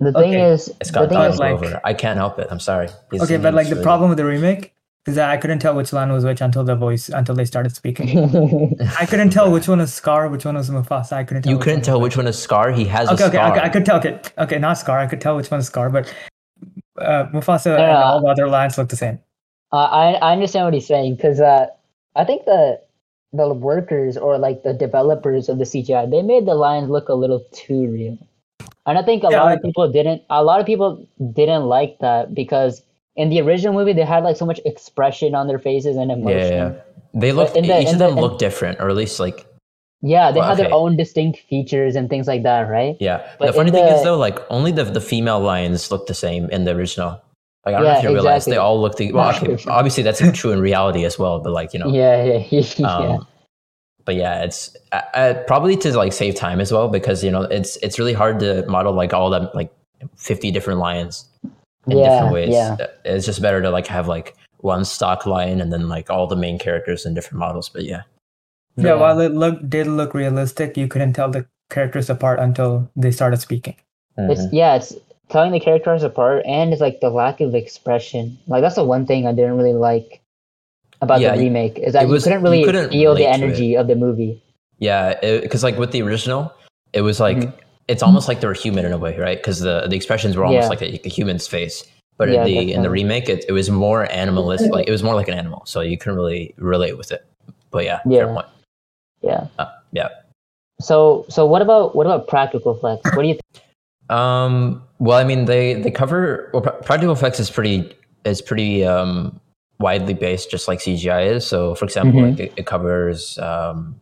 The 0.00 0.12
thing 0.12 0.34
Okay. 0.34 0.50
is, 0.54 0.68
it's 0.80 0.90
got 0.90 1.08
thing 1.08 1.18
Donald 1.18 1.34
is, 1.34 1.40
like- 1.40 1.80
I 1.84 1.92
can't 2.02 2.16
help 2.24 2.38
it. 2.42 2.46
I'm 2.50 2.60
sorry. 2.70 2.88
His 3.12 3.22
okay 3.22 3.36
but 3.36 3.52
like 3.54 3.64
is 3.64 3.70
the 3.70 3.76
really- 3.76 3.84
problem 3.90 4.08
with 4.10 4.18
the 4.18 4.24
remake 4.36 4.64
is 5.06 5.14
that 5.16 5.30
i 5.34 5.36
couldn't 5.42 5.60
tell 5.64 5.74
which 5.74 5.92
line 5.96 6.10
was 6.12 6.24
which 6.28 6.42
until 6.46 6.62
the 6.70 6.76
voice 6.76 7.08
until 7.20 7.34
they 7.34 7.46
started 7.52 7.72
speaking 7.74 8.08
i 9.02 9.06
couldn't 9.10 9.30
tell 9.36 9.50
which 9.54 9.66
one 9.72 9.78
was 9.84 9.92
scar 10.00 10.28
which 10.34 10.44
one 10.48 10.56
was 10.60 10.68
mufasa 10.74 11.14
i 11.20 11.24
couldn't 11.24 11.42
tell 11.44 11.52
You 11.54 11.58
couldn't 11.58 11.84
tell 11.88 11.98
which 12.04 12.16
one 12.20 12.26
is 12.32 12.38
Scar. 12.46 12.66
He 12.80 12.84
has 12.96 13.08
okay 13.08 13.24
a 13.24 13.28
okay, 13.28 13.36
scar. 13.38 13.50
okay 13.52 13.62
i 13.68 13.70
could 13.74 13.86
tell 13.88 13.96
okay 14.00 14.20
okay 14.44 14.58
not 14.66 14.74
scar 14.82 14.98
i 15.04 15.06
could 15.06 15.22
tell 15.24 15.34
which 15.40 15.50
one 15.50 15.60
is 15.60 15.66
scar 15.72 15.88
but 15.96 16.04
uh 17.00 17.24
mufasa 17.32 17.72
and 17.78 17.96
all 18.10 18.20
the 18.20 18.28
other 18.34 18.46
lines 18.56 18.76
look 18.76 18.90
the 18.90 19.00
same 19.04 19.18
uh, 19.72 19.76
I 19.76 20.12
I 20.14 20.32
understand 20.32 20.64
what 20.66 20.74
he's 20.74 20.86
saying 20.86 21.16
because 21.16 21.40
uh, 21.40 21.66
I 22.16 22.24
think 22.24 22.44
the 22.44 22.80
the 23.32 23.52
workers 23.54 24.16
or 24.16 24.38
like 24.38 24.62
the 24.64 24.72
developers 24.74 25.48
of 25.48 25.58
the 25.58 25.64
CGI 25.64 26.10
they 26.10 26.22
made 26.22 26.46
the 26.46 26.54
lions 26.54 26.90
look 26.90 27.08
a 27.08 27.14
little 27.14 27.44
too 27.52 27.86
real, 27.88 28.18
and 28.86 28.98
I 28.98 29.02
think 29.02 29.22
a 29.22 29.28
Yeah, 29.30 29.38
lot 29.38 29.46
like- 29.46 29.58
of 29.58 29.62
people 29.62 29.90
didn't. 29.92 30.22
A 30.30 30.42
lot 30.42 30.60
of 30.60 30.66
people 30.66 31.06
didn't 31.32 31.64
like 31.64 31.98
that 32.00 32.34
because 32.34 32.82
in 33.16 33.28
the 33.30 33.40
original 33.40 33.74
movie 33.74 33.92
they 33.92 34.04
had 34.04 34.24
like 34.24 34.36
so 34.36 34.46
much 34.46 34.60
expression 34.64 35.34
on 35.34 35.46
their 35.46 35.58
faces 35.58 35.96
and 35.96 36.10
emotion. 36.10 36.38
yeah, 36.52 36.72
yeah. 36.72 36.72
They 37.14 37.32
look 37.32 37.54
in 37.56 37.66
the- 37.66 37.80
each 37.80 37.88
in 37.88 37.94
of 37.94 37.98
the- 37.98 38.08
them 38.08 38.18
in- 38.18 38.22
look 38.24 38.38
different, 38.38 38.80
or 38.80 38.88
at 38.88 38.96
least 38.96 39.20
like 39.20 39.46
Yeah, 40.02 40.32
they 40.32 40.40
Well, 40.40 40.48
had 40.48 40.56
their 40.56 40.72
own 40.72 40.96
distinct 40.96 41.40
features 41.50 41.94
and 41.94 42.08
things 42.08 42.26
like 42.26 42.42
that, 42.44 42.70
right? 42.70 42.96
yeah. 43.00 43.20
But 43.38 43.46
the 43.48 43.52
funny 43.52 43.68
in 43.68 43.74
thing 43.74 43.84
is 43.84 44.02
though, 44.02 44.16
like 44.16 44.38
only 44.50 44.72
the 44.72 44.84
the 44.84 45.00
female 45.00 45.40
lions 45.40 45.90
look 45.92 46.06
the 46.06 46.14
same 46.14 46.48
in 46.50 46.64
the 46.64 46.72
original. 46.74 47.20
Like 47.66 47.74
I 47.74 47.78
don't 47.78 47.86
know 47.86 47.92
Yeah, 47.92 47.98
if 47.98 48.04
you 48.04 48.08
realize 48.10 48.36
exactly. 48.42 48.52
they 48.52 48.56
all 48.58 48.80
look 48.80 48.96
the 48.96 49.12
well. 49.12 49.28
Okay, 49.36 49.58
obviously 49.68 50.02
that's 50.02 50.22
true 50.32 50.52
in 50.52 50.60
reality 50.60 51.04
as 51.04 51.18
well, 51.18 51.40
but 51.40 51.52
like 51.52 51.72
you 51.74 51.78
know, 51.80 51.88
Yeah, 51.88 52.22
yeah, 52.24 52.62
yeah. 52.78 52.86
um, 52.86 53.26
but 54.06 54.14
yeah, 54.14 54.42
it's 54.44 54.74
uh, 54.92 55.02
uh, 55.14 55.34
probably 55.46 55.76
to 55.76 55.96
like 55.96 56.12
save 56.12 56.34
time 56.34 56.60
as 56.60 56.72
well 56.72 56.88
because 56.88 57.22
you 57.22 57.30
know 57.30 57.42
it's 57.42 57.76
it's 57.76 57.98
really 57.98 58.14
hard 58.14 58.40
to 58.40 58.64
model 58.66 58.92
like 58.94 59.12
all 59.12 59.28
them 59.30 59.48
like 59.54 59.70
fifty 60.16 60.50
different 60.50 60.80
lions 60.80 61.28
in 61.86 61.98
Yeah, 61.98 62.08
different 62.08 62.32
ways. 62.32 62.54
yeah. 62.54 62.76
Uh, 62.80 62.86
It's 63.04 63.26
just 63.26 63.42
better 63.42 63.60
to 63.60 63.70
like 63.70 63.86
have 63.88 64.08
like 64.08 64.34
one 64.58 64.84
stock 64.84 65.26
lion 65.26 65.60
and 65.60 65.72
then 65.72 65.88
like 65.88 66.08
all 66.10 66.26
the 66.26 66.36
main 66.36 66.58
characters 66.58 67.04
in 67.06 67.14
different 67.14 67.38
models. 67.40 67.68
But 67.68 67.84
yeah, 67.84 68.02
Yeah, 68.76 68.94
Yeah. 68.94 68.94
while 68.94 69.20
it 69.20 69.32
look 69.32 69.68
did 69.68 69.86
look 69.86 70.14
realistic, 70.14 70.76
you 70.78 70.88
couldn't 70.88 71.12
tell 71.12 71.30
the 71.30 71.46
characters 71.70 72.08
apart 72.08 72.38
until 72.40 72.88
they 72.96 73.10
started 73.10 73.40
speaking. 73.40 73.76
It's 74.16 74.42
Mhm. 74.46 74.48
yeah, 74.52 74.76
it's 74.76 74.94
telling 75.30 75.52
the 75.52 75.60
characters 75.60 76.02
apart 76.02 76.44
and 76.46 76.72
it's 76.72 76.80
like 76.80 77.00
the 77.00 77.10
lack 77.10 77.40
of 77.40 77.54
expression. 77.54 78.38
Like 78.46 78.62
that's 78.62 78.74
the 78.76 78.84
one 78.84 79.06
thing 79.06 79.26
I 79.26 79.32
didn't 79.32 79.56
really 79.56 79.72
like 79.74 80.20
about 81.00 81.20
Yeah, 81.20 81.34
the 81.34 81.40
remake 81.42 81.78
is 81.78 81.92
that 81.94 82.04
it 82.04 82.08
you 82.08 82.18
couldn't 82.20 82.40
you 82.40 82.44
really 82.44 82.64
couldn't 82.64 82.90
feel 82.90 83.14
the 83.14 83.26
energy 83.26 83.76
of 83.76 83.86
the 83.86 83.96
movie. 83.96 84.42
yeah, 84.78 85.18
because 85.40 85.62
like 85.62 85.78
with 85.78 85.92
the 85.92 86.02
original, 86.02 86.52
it 86.92 87.02
was 87.02 87.20
like 87.20 87.36
Mhm. 87.38 87.52
it's 87.88 88.02
almost 88.02 88.28
like 88.28 88.40
they 88.40 88.46
were 88.46 88.54
human 88.54 88.84
in 88.84 88.92
a 88.92 88.98
way, 88.98 89.16
right? 89.18 89.38
Because 89.38 89.60
the 89.60 89.86
the 89.88 89.96
expressions 89.96 90.36
were 90.36 90.44
almost 90.44 90.64
Yeah. 90.64 90.68
like 90.68 90.82
a, 90.82 91.06
a 91.06 91.08
human's 91.08 91.46
face. 91.46 91.84
But 92.18 92.28
Yeah, 92.28 92.40
in 92.40 92.44
the 92.44 92.72
in 92.74 92.82
the 92.82 92.90
remake, 92.90 93.28
it, 93.30 93.46
it 93.48 93.52
was 93.52 93.70
more 93.70 94.04
animalistic. 94.12 94.72
Like 94.72 94.86
it 94.86 94.90
was 94.90 95.02
more 95.02 95.14
like 95.14 95.28
an 95.28 95.34
animal, 95.34 95.62
so 95.64 95.80
you 95.80 95.96
couldn't 95.96 96.16
really 96.16 96.54
relate 96.58 96.98
with 96.98 97.12
it. 97.12 97.24
But 97.70 97.84
yeah, 97.84 98.00
fair 98.02 98.26
Yeah. 98.26 98.34
point. 98.34 98.46
Yeah. 99.22 99.46
Uh, 99.58 99.66
yeah. 99.92 100.08
So 100.80 101.24
so 101.28 101.46
what 101.46 101.62
about 101.62 101.94
what 101.96 102.06
about 102.06 102.28
practical 102.28 102.76
effects? 102.76 103.04
What 103.16 103.22
do 103.22 103.28
you 103.28 103.34
think? 103.34 103.64
Um, 104.10 104.82
well, 104.98 105.18
I 105.18 105.24
mean, 105.24 105.44
they 105.46 105.74
they 105.74 105.90
cover 105.90 106.50
well, 106.52 106.62
practical 106.62 107.12
effects 107.12 107.40
is 107.40 107.50
pretty 107.50 107.94
is 108.24 108.42
pretty 108.42 108.84
um, 108.84 109.40
widely 109.78 110.14
based, 110.14 110.50
just 110.50 110.68
like 110.68 110.80
CGI 110.80 111.30
is. 111.30 111.46
So, 111.46 111.74
for 111.74 111.84
example, 111.86 112.20
Mhm. 112.20 112.30
like 112.30 112.40
it, 112.40 112.52
it 112.56 112.66
covers 112.66 113.38
um, 113.38 113.98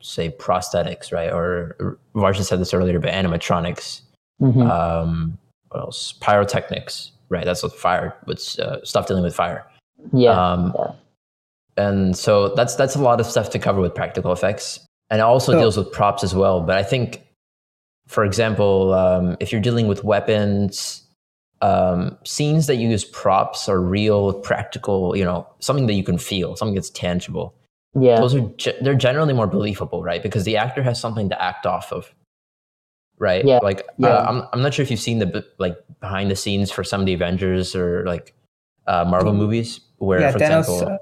say 0.00 0.28
prosthetics, 0.30 1.12
right? 1.12 1.32
Or 1.32 1.98
Varsha 2.14 2.42
said 2.42 2.60
this 2.60 2.74
earlier, 2.74 2.98
but 2.98 3.10
animatronics. 3.12 4.02
Mhm. 4.42 4.68
Um, 4.70 5.38
what 5.70 5.80
else? 5.80 6.12
Pyrotechnics, 6.20 7.12
right? 7.30 7.44
That's 7.44 7.62
what 7.62 7.72
fire, 7.74 8.14
with 8.26 8.58
uh, 8.60 8.84
stuff 8.84 9.06
dealing 9.06 9.22
with 9.22 9.34
fire. 9.34 9.64
yeah. 10.12 10.30
Um, 10.32 10.74
yeah. 10.78 10.92
and 11.78 12.16
so 12.16 12.48
that's 12.54 12.74
that's 12.74 12.94
a 12.96 13.00
lot 13.00 13.20
of 13.20 13.26
stuff 13.26 13.50
to 13.50 13.58
cover 13.58 13.80
with 13.80 13.94
practical 13.94 14.32
effects, 14.32 14.80
and 15.10 15.20
it 15.20 15.22
also 15.22 15.52
So- 15.52 15.58
deals 15.58 15.76
with 15.76 15.92
props 15.92 16.22
as 16.24 16.34
well. 16.34 16.60
But 16.60 16.76
I 16.78 16.82
think, 16.82 17.22
for 18.06 18.24
example, 18.24 18.94
um, 18.94 19.36
if 19.40 19.52
you're 19.52 19.60
dealing 19.60 19.88
with 19.88 20.04
weapons, 20.04 21.02
um, 21.62 22.16
scenes 22.24 22.66
that 22.66 22.76
use 22.76 23.04
props 23.04 23.68
are 23.68 23.80
real, 23.80 24.32
practical. 24.40 25.16
You 25.16 25.24
know, 25.24 25.46
something 25.60 25.86
that 25.86 25.94
you 25.94 26.04
can 26.04 26.18
feel, 26.18 26.56
something 26.56 26.74
that's 26.74 26.90
tangible. 26.90 27.54
yeah. 27.98 28.20
Those 28.20 28.34
are 28.34 28.40
ge- 28.56 28.78
they're 28.82 28.94
generally 28.94 29.32
more 29.32 29.46
believable, 29.46 30.02
right? 30.02 30.22
Because 30.22 30.44
the 30.44 30.56
actor 30.56 30.82
has 30.82 31.00
something 31.00 31.28
to 31.30 31.42
act 31.42 31.66
off 31.66 31.92
of. 31.92 32.12
Right. 33.18 33.44
Yeah, 33.46 33.60
Like 33.62 33.82
yeah. 33.96 34.08
Uh, 34.08 34.26
I'm 34.28 34.48
I'm 34.52 34.62
not 34.62 34.74
sure 34.74 34.82
if 34.82 34.90
you've 34.90 35.00
seen 35.00 35.18
the 35.20 35.44
like 35.58 35.76
behind 36.00 36.30
the 36.30 36.36
scenes 36.36 36.70
for 36.70 36.84
some 36.84 37.00
of 37.00 37.06
the 37.06 37.14
Avengers 37.14 37.74
or 37.74 38.04
like 38.04 38.34
uh, 38.86 39.06
Marvel 39.08 39.32
movies 39.32 39.80
where, 39.96 40.20
yeah, 40.20 40.32
for 40.32 40.38
Thanos. 40.38 40.58
example, 40.60 40.88
uh, 40.92 40.98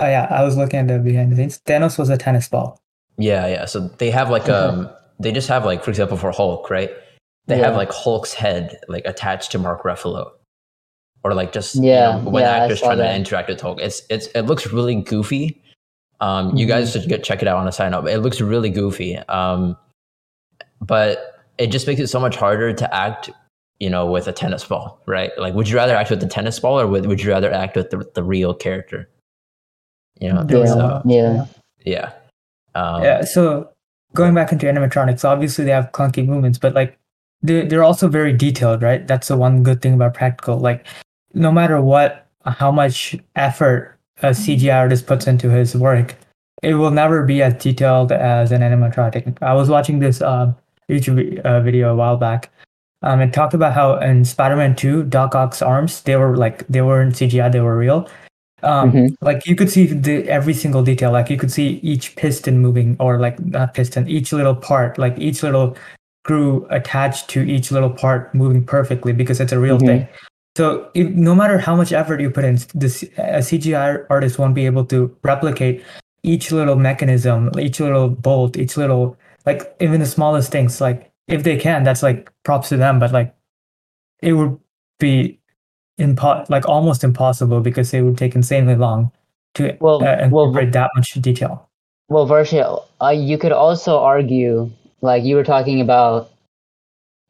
oh, 0.00 0.06
yeah, 0.06 0.26
I 0.30 0.42
was 0.42 0.56
looking 0.56 0.80
at 0.80 0.88
the 0.88 0.98
behind 0.98 1.30
the 1.30 1.36
scenes. 1.36 1.60
Thanos 1.66 1.98
was 1.98 2.08
a 2.08 2.16
tennis 2.16 2.48
ball. 2.48 2.80
Yeah, 3.18 3.46
yeah. 3.46 3.66
So 3.66 3.88
they 3.98 4.10
have 4.10 4.30
like 4.30 4.48
um 4.48 4.88
they 5.18 5.32
just 5.32 5.48
have 5.48 5.64
like 5.64 5.82
for 5.84 5.90
example 5.90 6.16
for 6.16 6.30
Hulk, 6.30 6.70
right? 6.70 6.90
They 7.46 7.56
have 7.58 7.76
like 7.76 7.90
Hulk's 7.92 8.34
head 8.34 8.78
like 8.88 9.04
attached 9.06 9.52
to 9.52 9.58
Mark 9.58 9.82
Ruffalo. 9.82 10.30
Or 11.24 11.34
like 11.34 11.52
just 11.52 11.74
Yeah, 11.76 12.18
you 12.18 12.24
know, 12.24 12.30
when 12.30 12.42
yeah, 12.44 12.50
actors 12.50 12.80
saw 12.80 12.86
trying 12.86 12.98
that. 12.98 13.08
to 13.12 13.16
interact 13.16 13.48
with 13.48 13.60
Hulk. 13.60 13.80
It's 13.80 14.02
it's 14.10 14.26
it 14.28 14.42
looks 14.42 14.66
really 14.72 14.94
goofy. 14.96 15.60
Um 16.20 16.56
you 16.56 16.66
Mm-hmm. 16.66 16.68
guys 16.68 16.92
should 16.92 17.08
get 17.08 17.24
check 17.24 17.42
it 17.42 17.48
out 17.48 17.56
on 17.56 17.66
a 17.66 17.72
sign 17.72 17.94
up. 17.94 18.06
It 18.06 18.18
looks 18.18 18.40
really 18.40 18.70
goofy. 18.70 19.16
Um 19.16 19.76
but 20.80 21.44
it 21.58 21.68
just 21.68 21.86
makes 21.86 22.00
it 22.00 22.06
so 22.06 22.20
much 22.20 22.36
harder 22.36 22.72
to 22.72 22.94
act 22.94 23.30
you 23.80 23.88
know, 23.88 24.06
with 24.10 24.26
a 24.26 24.32
tennis 24.32 24.64
ball, 24.64 25.00
right? 25.06 25.30
Like, 25.38 25.54
would 25.54 25.68
you 25.68 25.76
rather 25.76 25.94
act 25.94 26.10
with 26.10 26.18
the 26.20 26.26
tennis 26.26 26.58
ball, 26.58 26.80
or 26.80 26.88
would, 26.88 27.06
would 27.06 27.22
you 27.22 27.30
rather 27.30 27.52
act 27.52 27.76
with 27.76 27.90
the, 27.90 28.04
the 28.16 28.24
real 28.24 28.52
character? 28.52 29.08
You 30.18 30.32
know, 30.32 30.42
The 30.42 30.54
real 30.62 30.66
so, 30.66 31.02
yeah. 31.04 31.46
yeah. 31.84 32.10
Um, 32.74 33.04
yeah, 33.04 33.22
so 33.24 33.70
going 34.14 34.34
back 34.34 34.52
into 34.52 34.66
animatronics, 34.66 35.24
obviously 35.24 35.64
they 35.64 35.70
have 35.70 35.92
clunky 35.92 36.26
movements, 36.26 36.58
but 36.58 36.74
like 36.74 36.98
they 37.42 37.66
they're 37.66 37.84
also 37.84 38.08
very 38.08 38.32
detailed, 38.32 38.82
right? 38.82 39.06
That's 39.06 39.28
the 39.28 39.36
one 39.36 39.62
good 39.62 39.80
thing 39.80 39.94
about 39.94 40.14
practical. 40.14 40.58
Like 40.58 40.86
no 41.34 41.52
matter 41.52 41.80
what, 41.80 42.26
how 42.44 42.70
much 42.70 43.16
effort 43.36 43.98
a 44.22 44.30
CGI 44.30 44.74
artist 44.74 45.06
puts 45.06 45.26
into 45.26 45.50
his 45.50 45.74
work, 45.76 46.16
it 46.62 46.74
will 46.74 46.90
never 46.90 47.24
be 47.24 47.42
as 47.42 47.54
detailed 47.54 48.12
as 48.12 48.52
an 48.52 48.62
animatronic. 48.62 49.40
I 49.42 49.54
was 49.54 49.68
watching 49.68 50.00
this 50.00 50.20
uh, 50.20 50.52
YouTube 50.90 51.40
uh, 51.40 51.60
video 51.60 51.92
a 51.92 51.96
while 51.96 52.16
back. 52.16 52.50
Um, 53.02 53.20
it 53.20 53.32
talked 53.32 53.54
about 53.54 53.74
how 53.74 53.96
in 53.98 54.24
Spider-Man 54.24 54.74
2, 54.74 55.04
Doc 55.04 55.36
Ock's 55.36 55.62
arms 55.62 56.02
they 56.02 56.16
were 56.16 56.36
like 56.36 56.66
they 56.66 56.82
weren't 56.82 57.14
CGI, 57.14 57.52
they 57.52 57.60
were 57.60 57.76
real. 57.76 58.08
Um, 58.62 58.92
Mhm. 58.92 59.14
Like 59.20 59.46
you 59.46 59.54
could 59.54 59.70
see 59.70 59.86
the 59.86 60.28
every 60.28 60.54
single 60.54 60.82
detail. 60.82 61.12
Like 61.12 61.30
you 61.30 61.36
could 61.36 61.52
see 61.52 61.78
each 61.82 62.16
piston 62.16 62.58
moving, 62.58 62.96
or 62.98 63.18
like 63.18 63.38
not 63.44 63.74
piston, 63.74 64.08
each 64.08 64.32
little 64.32 64.54
part, 64.54 64.98
like 64.98 65.18
each 65.18 65.42
little 65.42 65.76
screw 66.24 66.66
attached 66.70 67.28
to 67.30 67.40
each 67.42 67.70
little 67.70 67.90
part 67.90 68.34
moving 68.34 68.64
perfectly 68.64 69.12
because 69.12 69.40
it's 69.40 69.52
a 69.52 69.58
real 69.58 69.78
Mhm. 69.78 69.86
thing. 69.86 70.08
So 70.56 70.88
if, 70.94 71.08
no 71.10 71.34
matter 71.34 71.58
how 71.58 71.76
much 71.76 71.92
effort 71.92 72.20
you 72.20 72.30
put 72.30 72.44
in, 72.44 72.58
this 72.74 73.04
a 73.16 73.40
CGI 73.42 73.98
artist 74.10 74.38
won't 74.38 74.54
be 74.54 74.66
able 74.66 74.84
to 74.86 75.14
replicate 75.22 75.82
each 76.24 76.50
little 76.50 76.74
mechanism, 76.76 77.50
each 77.58 77.78
little 77.80 78.08
bolt, 78.08 78.56
each 78.58 78.76
little 78.76 79.16
like 79.46 79.72
even 79.80 80.00
the 80.00 80.06
smallest 80.06 80.50
things. 80.50 80.80
Like 80.80 81.10
if 81.28 81.44
they 81.44 81.56
can, 81.56 81.84
that's 81.84 82.02
like 82.02 82.30
props 82.44 82.68
to 82.70 82.76
them. 82.76 82.98
But 82.98 83.12
like 83.12 83.34
it 84.20 84.32
would 84.32 84.58
be 84.98 85.38
impo- 85.98 86.48
like 86.48 86.68
almost 86.68 87.04
impossible 87.04 87.60
because 87.60 87.92
it 87.92 88.02
would 88.02 88.18
take 88.18 88.34
insanely 88.34 88.74
long 88.74 89.10
to 89.54 89.76
Well, 89.80 89.96
uh, 89.96 90.28
well, 90.30 90.46
incorporate 90.46 90.72
that 90.72 90.90
much 90.96 91.12
detail. 91.20 91.68
Well, 92.08 92.26
Varsha, 92.26 92.82
uh, 93.02 93.08
you 93.08 93.36
could 93.38 93.52
also 93.52 93.98
argue, 93.98 94.70
like 95.02 95.24
you 95.24 95.36
were 95.36 95.44
talking 95.44 95.80
about, 95.80 96.30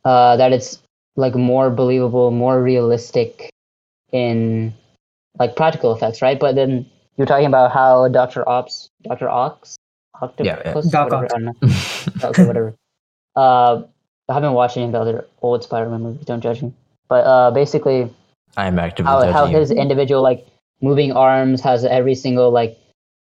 uh, 0.04 0.36
that 0.36 0.52
it's 0.52 0.80
like 1.16 1.34
more 1.34 1.70
believable, 1.70 2.30
more 2.30 2.62
realistic 2.62 3.50
in 4.12 4.72
like 5.38 5.56
practical 5.56 5.92
effects, 5.94 6.22
right? 6.22 6.38
But 6.38 6.54
then 6.54 6.86
you're 7.16 7.26
talking 7.26 7.46
about 7.46 7.72
how 7.72 8.08
Doctor 8.08 8.48
Ops, 8.48 8.88
Doctor 9.02 9.28
Ox, 9.28 9.76
Octopus, 10.20 10.46
Yeah, 10.46 10.62
yeah. 10.64 10.80
Doc 10.90 11.10
whatever, 11.10 11.48
Ock. 11.48 11.56
I 12.22 12.26
okay, 12.28 12.46
whatever. 12.46 12.74
Uh, 13.36 13.82
I 14.28 14.34
haven't 14.34 14.52
watched 14.52 14.76
any 14.76 14.86
of 14.86 14.92
the 14.92 15.00
other 15.00 15.26
old 15.42 15.62
Spider-Man 15.62 16.02
movies. 16.02 16.24
Don't 16.24 16.40
judge 16.40 16.62
me. 16.62 16.72
But 17.08 17.24
uh, 17.24 17.50
basically, 17.50 18.10
I 18.56 18.66
am 18.66 18.78
actively 18.78 19.10
how 19.10 19.32
how 19.32 19.46
his 19.46 19.70
individual 19.70 20.22
like 20.22 20.46
moving 20.80 21.12
arms 21.12 21.60
has 21.62 21.84
every 21.84 22.14
single 22.14 22.50
like 22.50 22.78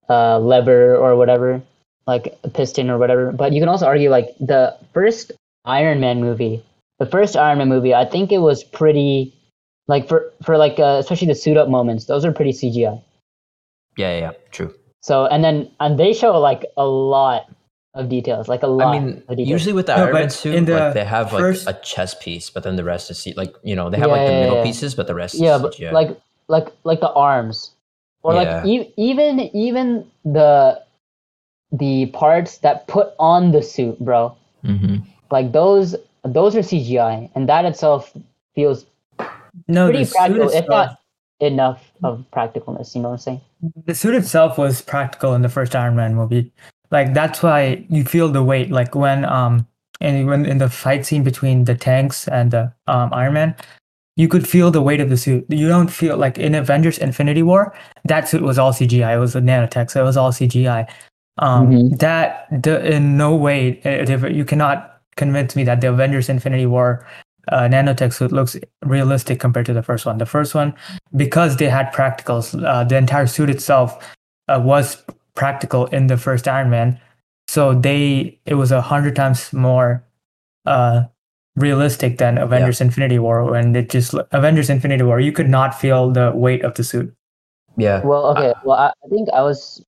uh 0.10 0.40
lever 0.40 0.96
or 0.96 1.16
whatever, 1.16 1.62
like 2.08 2.38
a 2.44 2.50
piston 2.50 2.90
or 2.90 2.98
whatever. 2.98 3.32
But 3.32 3.54
you 3.54 3.62
can 3.62 3.70
also 3.70 3.86
argue 3.86 4.10
like 4.10 4.36
the 4.40 4.78
first 4.94 5.32
Iron 5.66 6.00
Man 6.00 6.22
movie, 6.22 6.64
the 7.00 7.06
first 7.06 7.38
Iron 7.38 7.60
Man 7.60 7.70
movie, 7.70 7.94
I 7.94 8.06
think 8.06 8.32
it 8.32 8.40
was 8.40 8.64
pretty 8.64 9.34
like 9.88 10.08
for 10.08 10.32
for 10.44 10.58
like 10.58 10.80
uh, 10.80 10.98
especially 11.00 11.28
the 11.28 11.36
suit 11.36 11.58
up 11.58 11.70
moments, 11.70 12.06
those 12.06 12.26
are 12.26 12.32
pretty 12.32 12.52
CGI. 12.52 13.02
Yeah, 13.98 14.12
yeah, 14.12 14.20
yeah, 14.20 14.32
true. 14.52 14.74
So 15.02 15.26
and 15.26 15.44
then 15.44 15.70
and 15.80 16.00
they 16.00 16.14
show 16.14 16.40
like 16.40 16.66
a 16.78 16.86
lot 16.86 17.50
of 17.94 18.10
details, 18.10 18.48
like 18.48 18.64
a 18.64 18.68
lot 18.68 18.88
I 18.96 19.00
mean, 19.00 19.24
of 19.28 19.38
details. 19.38 19.50
usually 19.50 19.74
with 19.74 19.86
the 19.86 19.96
No, 19.96 20.04
Iron 20.06 20.14
Man 20.14 20.30
suit, 20.30 20.56
in 20.56 20.66
the 20.66 20.74
like 20.80 20.94
they 20.94 21.06
have 21.06 21.32
like 21.34 21.40
first- 21.42 21.68
a 21.68 21.74
chest 21.74 22.22
piece, 22.22 22.50
but 22.50 22.64
then 22.64 22.76
the 22.76 22.84
rest 22.84 23.12
is 23.12 23.20
C- 23.20 23.34
like 23.36 23.54
you 23.64 23.76
know 23.76 23.90
they 23.90 23.98
have 23.98 24.08
Yeah, 24.10 24.16
like 24.18 24.26
the 24.28 24.34
yeah, 24.34 24.40
middle 24.42 24.58
yeah. 24.58 24.64
pieces, 24.64 24.96
but 24.96 25.08
the 25.08 25.16
rest 25.16 25.36
yeah 25.36 25.56
is 25.58 25.62
but 25.62 25.74
CGI. 25.76 25.92
like 25.92 26.20
like 26.48 26.68
like 26.84 27.00
the 27.02 27.12
arms 27.14 27.72
or 28.24 28.34
Yeah. 28.34 28.40
like 28.42 28.66
e- 28.66 28.94
even 28.98 29.40
even 29.56 30.06
the 30.26 30.82
the 31.72 32.08
parts 32.08 32.58
that 32.60 32.88
put 32.88 33.14
on 33.20 33.52
the 33.52 33.62
suit 33.62 33.98
bro 34.00 34.36
hmm 34.62 34.98
like 35.32 35.52
those 35.52 35.96
those 36.24 36.56
are 36.56 36.60
cgi 36.60 37.30
and 37.34 37.50
that 37.50 37.66
itself 37.66 38.14
feels 38.54 38.86
No, 39.68 39.90
pretty 39.90 40.06
practical 40.06 40.50
if 40.50 40.68
not 40.68 41.00
enough 41.40 41.82
of 42.04 42.24
practicalness 42.32 42.94
you 42.94 43.02
know 43.02 43.10
what 43.10 43.14
i'm 43.16 43.20
saying 43.20 43.42
the 43.88 43.96
suit 43.96 44.14
itself 44.14 44.58
was 44.60 44.82
practical 44.82 45.34
in 45.34 45.42
the 45.42 45.50
first 45.50 45.74
Iron 45.76 45.96
Man 45.96 46.14
movie. 46.16 46.52
Like 46.94 47.14
that's 47.14 47.42
why 47.44 47.86
you 47.90 48.06
feel 48.06 48.30
the 48.30 48.44
weight. 48.44 48.72
Like 48.72 48.96
when 48.96 49.26
um 49.26 49.68
and 50.00 50.28
when 50.28 50.46
in 50.46 50.60
the 50.60 50.70
fight 50.70 51.06
scene 51.06 51.24
between 51.24 51.66
the 51.66 51.76
tanks 51.76 52.28
and 52.28 52.52
the 52.52 52.72
um 52.88 53.12
Iron 53.14 53.34
Man, 53.34 53.56
you 54.16 54.28
could 54.28 54.48
feel 54.48 54.70
the 54.72 54.82
weight 54.82 55.02
of 55.02 55.10
the 55.10 55.18
suit. 55.18 55.44
You 55.50 55.68
don't 55.68 55.90
feel 55.90 56.16
like 56.18 56.38
in 56.38 56.54
Avengers 56.56 57.00
Infinity 57.00 57.42
War, 57.42 57.74
that 58.06 58.30
suit 58.30 58.44
was 58.44 58.60
all 58.60 58.72
CGI. 58.72 59.16
It 59.16 59.20
was 59.20 59.36
a 59.36 59.42
nanotech, 59.42 59.90
so 59.90 60.02
it 60.02 60.06
was 60.06 60.16
all 60.18 60.32
CGI. 60.32 60.88
Um, 61.40 61.72
Mhm. 61.72 62.00
That 62.00 62.48
the, 62.64 62.76
in 62.96 63.18
no 63.18 63.36
way 63.36 63.82
uh. 63.84 64.28
You 64.28 64.46
cannot 64.46 65.02
convince 65.16 65.56
me 65.56 65.64
that 65.64 65.82
the 65.82 65.90
Avengers 65.90 66.30
Infinity 66.30 66.68
War 66.68 67.06
uh, 67.52 67.68
nanotech 67.68 68.14
suit 68.14 68.32
looks 68.32 68.56
realistic 68.86 69.40
compared 69.40 69.66
to 69.66 69.74
the 69.74 69.84
first 69.84 70.06
one. 70.06 70.18
The 70.20 70.26
first 70.28 70.54
one, 70.56 70.74
because 71.16 71.58
they 71.58 71.70
had 71.70 71.92
practicals, 71.92 72.54
uh, 72.64 72.84
the 72.84 72.98
entire 72.98 73.28
suit 73.28 73.50
itself 73.50 73.98
uh, 74.48 74.62
was 74.64 75.04
practical 75.36 75.86
in 75.88 76.08
the 76.08 76.18
first 76.18 76.48
Iron 76.48 76.70
Man. 76.70 77.00
So 77.48 77.74
they 77.74 78.40
it 78.46 78.56
was 78.56 78.72
a 78.72 78.82
hundred 78.82 79.16
times 79.16 79.52
more 79.54 80.04
uh, 80.66 81.04
realistic 81.56 82.18
than 82.18 82.38
Avengers 82.38 82.82
Infinity 82.82 83.20
War 83.20 83.44
when 83.46 83.76
it 83.76 83.90
just 83.90 84.14
Avengers 84.32 84.70
Infinity 84.70 85.04
War 85.04 85.20
you 85.20 85.32
could 85.32 85.50
not 85.50 85.80
feel 85.80 86.10
the 86.12 86.32
weight 86.34 86.64
of 86.64 86.76
the 86.76 86.84
suit. 86.84 87.14
Yeah. 87.78 88.02
Well, 88.04 88.28
okay. 88.38 88.54
well, 88.64 88.78
I, 88.78 88.88
I 89.06 89.10
think 89.10 89.30
I 89.34 89.42
was. 89.42 89.84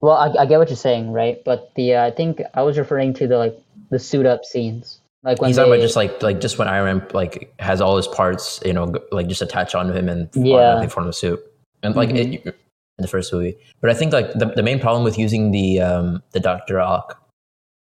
Well, 0.00 0.14
I, 0.14 0.42
I 0.42 0.46
get 0.46 0.58
what 0.58 0.68
you're 0.68 0.76
saying, 0.76 1.10
right? 1.12 1.42
But 1.44 1.72
the 1.74 1.94
uh, 1.94 2.06
I 2.06 2.10
think 2.10 2.40
I 2.54 2.62
was 2.62 2.78
referring 2.78 3.14
to 3.14 3.26
the 3.26 3.38
like 3.38 3.58
the 3.90 3.98
suit 3.98 4.26
up 4.26 4.44
scenes, 4.44 5.00
like 5.24 5.40
when 5.40 5.48
He's 5.48 5.56
talking 5.56 5.72
about 5.72 5.80
just 5.82 5.96
like 5.96 6.22
like 6.22 6.40
just 6.40 6.58
when 6.58 6.68
Iron 6.68 6.98
Man 6.98 7.06
like 7.12 7.52
has 7.58 7.80
all 7.80 7.96
his 7.96 8.06
parts, 8.06 8.60
you 8.64 8.72
know, 8.72 8.92
like 9.10 9.26
just 9.26 9.42
attach 9.42 9.74
onto 9.74 9.92
him 9.92 10.08
and 10.08 10.32
form- 10.32 10.46
Yeah. 10.46 10.78
they 10.80 10.88
form 10.88 11.08
a 11.08 11.12
suit, 11.12 11.40
and 11.82 11.96
like 11.96 12.10
Mhm. 12.10 12.46
it, 12.46 12.56
in 12.98 13.02
the 13.02 13.08
first 13.08 13.32
movie. 13.32 13.56
But 13.80 13.90
I 13.90 13.94
think 13.94 14.12
like 14.12 14.32
the, 14.34 14.46
the 14.46 14.62
main 14.62 14.80
problem 14.80 15.04
with 15.04 15.18
using 15.18 15.50
the 15.50 15.80
um 15.80 16.22
the 16.32 16.40
Doctor 16.40 16.80
Ock, 16.80 17.20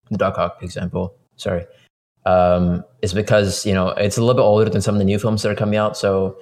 the 0.09 0.17
Doc 0.17 0.37
Ock 0.37 0.61
example, 0.61 1.15
sorry, 1.35 1.65
um, 2.25 2.83
is 3.01 3.13
because 3.13 3.65
you 3.65 3.73
know 3.73 3.89
it's 3.89 4.17
a 4.17 4.21
little 4.21 4.35
bit 4.35 4.41
older 4.45 4.69
than 4.69 4.81
some 4.81 4.95
of 4.95 4.99
the 4.99 5.05
new 5.05 5.19
films 5.19 5.41
that 5.43 5.51
are 5.51 5.55
coming 5.55 5.77
out. 5.77 5.97
So 5.97 6.37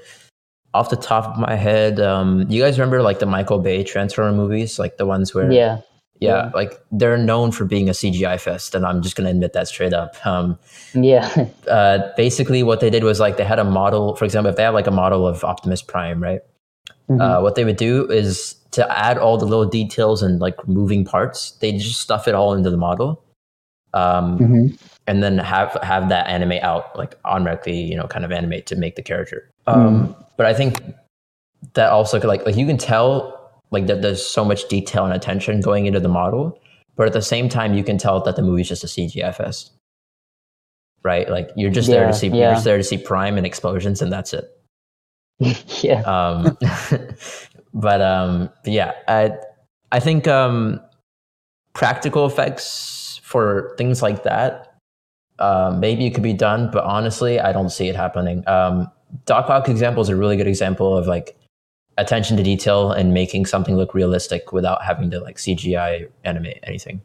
off 0.74 0.90
the 0.90 0.96
top 0.96 1.26
of 1.26 1.38
my 1.40 1.56
head, 1.56 2.00
um, 2.00 2.46
you 2.50 2.62
guys 2.62 2.78
remember 2.78 3.02
like 3.02 3.20
the 3.20 3.26
Michael 3.26 3.60
Bay 3.60 3.84
Transformer 3.84 4.32
movies, 4.36 4.78
like 4.80 4.98
the 4.98 5.06
ones 5.06 5.34
where 5.34 5.52
yeah, 5.52 5.82
yeah, 6.20 6.46
Yeah. 6.46 6.52
like 6.54 6.80
they're 6.92 7.18
known 7.18 7.52
for 7.52 7.66
being 7.66 7.90
a 7.90 7.94
CGI 7.94 8.40
fest, 8.40 8.74
and 8.76 8.86
I'm 8.86 9.02
just 9.04 9.16
gonna 9.16 9.30
admit 9.30 9.54
that 9.54 9.68
straight 9.68 9.94
up. 9.94 10.16
Um, 10.26 10.58
yeah, 10.94 11.48
uh, 11.70 12.10
basically 12.18 12.64
what 12.64 12.80
they 12.80 12.90
did 12.90 13.04
was 13.04 13.20
like 13.20 13.38
they 13.38 13.46
had 13.46 13.60
a 13.60 13.64
model 13.64 14.16
for 14.16 14.26
example 14.26 14.50
if 14.50 14.56
they 14.56 14.64
have 14.64 14.74
like 14.74 14.88
a 14.88 14.92
model 14.92 15.28
of 15.28 15.44
optimus 15.44 15.82
prime 15.84 16.22
right 16.22 16.42
Mhm. 17.10 17.22
uh, 17.22 17.42
what 17.42 17.56
they 17.56 17.64
would 17.64 17.78
do 17.78 18.06
is 18.12 18.56
to 18.72 18.86
add 18.98 19.18
all 19.18 19.38
the 19.38 19.46
little 19.46 19.66
details 19.66 20.22
and 20.22 20.40
like 20.42 20.68
moving 20.68 21.06
parts 21.06 21.52
they 21.62 21.72
just 21.72 22.02
stuff 22.02 22.28
it 22.28 22.36
all 22.36 22.54
into 22.54 22.70
the 22.70 22.78
model 22.78 23.24
um, 23.94 24.38
Mhm. 24.40 24.80
and 25.08 25.24
then 25.24 25.38
have 25.38 25.78
have 25.82 26.10
that 26.10 26.28
animate 26.28 26.62
out 26.64 26.96
like 26.98 27.16
automatically 27.24 27.80
you 27.82 27.96
know 27.96 28.08
kind 28.08 28.26
of 28.26 28.32
animate 28.32 28.66
to 28.68 28.76
make 28.76 28.96
the 28.96 29.02
character. 29.02 29.50
Um, 29.68 30.16
but 30.38 30.46
i 30.46 30.54
think 30.54 30.82
that 31.74 31.90
also 31.92 32.20
could, 32.20 32.28
like 32.28 32.46
like 32.46 32.56
you 32.58 32.66
can 32.68 32.78
tell 32.78 33.34
like 33.72 33.88
that 33.88 34.02
there's 34.02 34.26
so 34.26 34.44
much 34.46 34.68
detail 34.68 35.04
and 35.06 35.14
attention 35.14 35.62
going 35.62 35.86
into 35.88 36.00
the 36.00 36.10
model 36.10 36.60
but 36.96 37.08
at 37.08 37.14
the 37.14 37.22
same 37.22 37.48
time 37.50 37.74
you 37.74 37.84
can 37.84 37.98
tell 37.98 38.22
that 38.24 38.36
the 38.36 38.42
movie's 38.42 38.68
just 38.68 38.84
a 38.84 38.88
CGI 38.88 39.32
fest, 39.34 39.72
right? 41.04 41.30
Like 41.30 41.52
you're 41.56 41.70
just 41.72 41.90
there 41.90 42.08
to 42.08 42.14
see 42.14 42.28
you're 42.28 42.54
just 42.54 42.66
there 42.66 42.78
to 42.78 42.84
see 42.84 42.98
prime 42.98 43.38
and 43.38 43.46
explosions 43.46 44.02
and 44.02 44.12
that's 44.12 44.34
it 44.34 44.50
yeah, 45.84 46.02
um 46.02 46.58
but 47.74 48.02
um 48.02 48.50
yeah 48.66 48.94
i 49.08 49.32
i 49.92 50.00
think 50.00 50.28
um 50.28 50.80
practical 51.74 52.26
effects 52.26 53.20
for 53.24 53.76
things 53.78 54.02
like 54.02 54.24
that 54.24 54.74
uh, 55.40 55.76
maybe 55.78 56.08
it 56.08 56.14
could 56.16 56.24
be 56.24 56.34
done 56.34 56.70
but 56.72 56.84
honestly 56.84 57.40
i 57.40 57.52
don't 57.52 57.70
see 57.70 57.88
it 57.88 57.96
happening. 57.96 58.48
Um 58.48 58.92
doc 59.26 59.50
ock 59.50 59.70
example 59.70 60.02
is 60.02 60.10
a 60.10 60.16
really 60.16 60.38
good 60.38 60.48
example 60.48 60.98
of 60.98 61.08
like 61.08 61.38
attention 61.98 62.38
to 62.38 62.44
detail 62.44 62.92
and 62.92 63.14
making 63.14 63.46
something 63.46 63.76
look 63.76 63.94
realistic 63.94 64.52
without 64.52 64.84
having 64.84 65.12
to 65.12 65.20
like 65.20 65.38
cgi 65.38 66.10
animate 66.24 66.60
anything. 66.64 67.02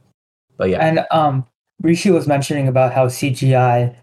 But 0.56 0.70
yeah. 0.70 0.78
And 0.78 1.06
um, 1.10 1.46
Rishi 1.80 2.10
was 2.10 2.26
mentioning 2.26 2.68
about 2.68 2.92
how 2.92 3.06
CGI 3.08 3.96